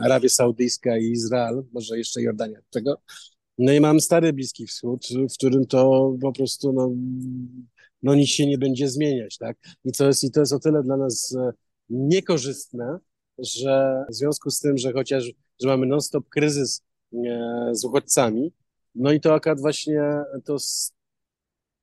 Arabia 0.04 0.30
Saudyjska 0.30 0.98
i 0.98 1.12
Izrael, 1.12 1.63
może 1.74 1.98
jeszcze 1.98 2.22
Jordania 2.22 2.58
do 2.58 2.70
tego. 2.70 3.02
No 3.58 3.74
i 3.74 3.80
mamy 3.80 4.02
stary 4.02 4.34
Bliski 4.34 4.68
Wschód, 4.68 5.08
w 5.32 5.34
którym 5.34 5.66
to 5.66 6.13
po 6.22 6.32
prostu 6.32 6.74
no, 6.74 6.92
no 8.04 8.16
nic 8.16 8.30
się 8.30 8.48
nie 8.48 8.58
będzie 8.58 8.90
zmieniać, 8.90 9.38
tak? 9.38 9.58
I 9.86 9.92
to 9.92 10.08
jest, 10.08 10.24
i 10.24 10.32
to 10.32 10.40
jest 10.40 10.54
o 10.54 10.60
tyle 10.60 10.84
dla 10.84 10.98
nas 10.98 11.38
niekorzystne, 11.90 12.98
że 13.40 14.06
w 14.10 14.16
związku 14.16 14.50
z 14.50 14.60
tym, 14.60 14.78
że 14.78 14.94
chociaż 14.94 15.32
że 15.62 15.67
mamy 15.67 15.86
non-stop 15.86 16.30
kryzys 16.30 16.82
e, 17.13 17.70
z 17.72 17.86
uchodźcami, 17.86 18.52
no 18.96 19.12
i 19.12 19.20
to 19.22 19.34
akurat 19.34 19.60
właśnie 19.60 20.02
to, 20.46 20.58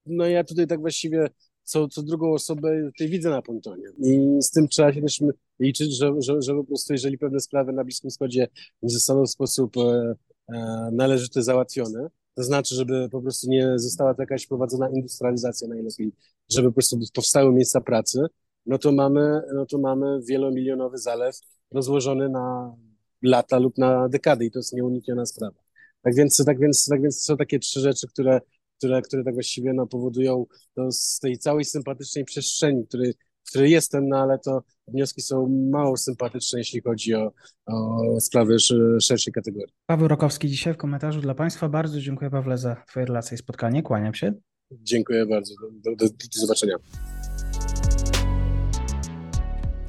no 0.06 0.26
ja 0.26 0.44
tutaj 0.44 0.66
tak 0.66 0.80
właściwie 0.80 1.28
co, 1.64 1.88
co 1.88 2.02
drugą 2.02 2.32
osobę 2.32 2.82
tutaj 2.86 3.08
widzę 3.08 3.30
na 3.30 3.42
pontonie. 3.42 3.84
I 3.98 4.42
z 4.42 4.50
tym 4.50 4.68
trzeba 4.68 4.92
się 4.92 5.02
też 5.02 5.20
liczyć, 5.60 5.96
że, 5.96 6.12
że, 6.18 6.42
że 6.42 6.54
po 6.54 6.64
prostu 6.64 6.92
jeżeli 6.92 7.18
pewne 7.18 7.40
sprawy 7.40 7.72
na 7.72 7.84
Bliskim 7.84 8.10
Wschodzie 8.10 8.48
nie 8.82 8.90
zostaną 8.90 9.24
w 9.24 9.30
sposób 9.30 9.76
e, 9.76 10.14
e, 10.48 10.90
należyty 10.92 11.42
załatwione, 11.42 12.08
to 12.34 12.42
znaczy, 12.42 12.74
żeby 12.74 13.08
po 13.08 13.22
prostu 13.22 13.50
nie 13.50 13.78
została 13.78 14.14
jakaś 14.18 14.46
prowadzona 14.46 14.88
industrializacja 14.88 15.68
najlepiej, 15.68 16.12
żeby 16.48 16.68
po 16.68 16.74
prostu 16.74 16.98
powstały 17.14 17.52
miejsca 17.52 17.80
pracy, 17.80 18.26
no 18.66 18.78
to 18.78 18.92
mamy, 18.92 19.42
no 19.54 19.66
to 19.66 19.78
mamy 19.78 20.20
wielomilionowy 20.22 20.98
zalew 20.98 21.40
rozłożony 21.70 22.28
na 22.28 22.76
lata 23.24 23.58
lub 23.58 23.78
na 23.78 24.08
dekady 24.08 24.44
i 24.44 24.50
to 24.50 24.58
jest 24.58 24.72
nieunikniona 24.72 25.26
sprawa. 25.26 25.58
Tak 26.02 26.14
więc, 26.14 26.44
tak 26.46 26.58
więc, 26.58 26.86
tak 26.86 27.02
więc 27.02 27.22
są 27.22 27.36
takie 27.36 27.58
trzy 27.58 27.80
rzeczy, 27.80 28.08
które, 28.08 28.40
które, 28.78 29.02
które 29.02 29.24
tak 29.24 29.34
właściwie 29.34 29.72
no, 29.72 29.86
powodują 29.86 30.46
to 30.74 30.92
z 30.92 31.18
tej 31.18 31.38
całej 31.38 31.64
sympatycznej 31.64 32.24
przestrzeni, 32.24 32.86
który, 32.86 33.14
w 33.44 33.48
której 33.50 33.70
jestem, 33.70 34.08
no 34.08 34.16
ale 34.16 34.38
to 34.38 34.62
wnioski 34.88 35.22
są 35.22 35.48
mało 35.70 35.96
sympatyczne, 35.96 36.58
jeśli 36.58 36.80
chodzi 36.80 37.14
o, 37.14 37.32
o 37.66 38.20
sprawy 38.20 38.56
szerszej 39.00 39.32
kategorii. 39.32 39.74
Paweł 39.86 40.08
Rokowski 40.08 40.48
dzisiaj 40.48 40.74
w 40.74 40.76
komentarzu 40.76 41.20
dla 41.20 41.34
Państwa. 41.34 41.68
Bardzo 41.68 42.00
dziękuję 42.00 42.30
Pawle 42.30 42.58
za 42.58 42.76
Twoje 42.88 43.06
relacje 43.06 43.34
i 43.34 43.38
spotkanie. 43.38 43.82
Kłaniam 43.82 44.14
się. 44.14 44.32
Dziękuję 44.72 45.26
bardzo. 45.26 45.54
Do, 45.84 45.96
do, 45.96 46.06
do 46.08 46.14
zobaczenia. 46.32 46.76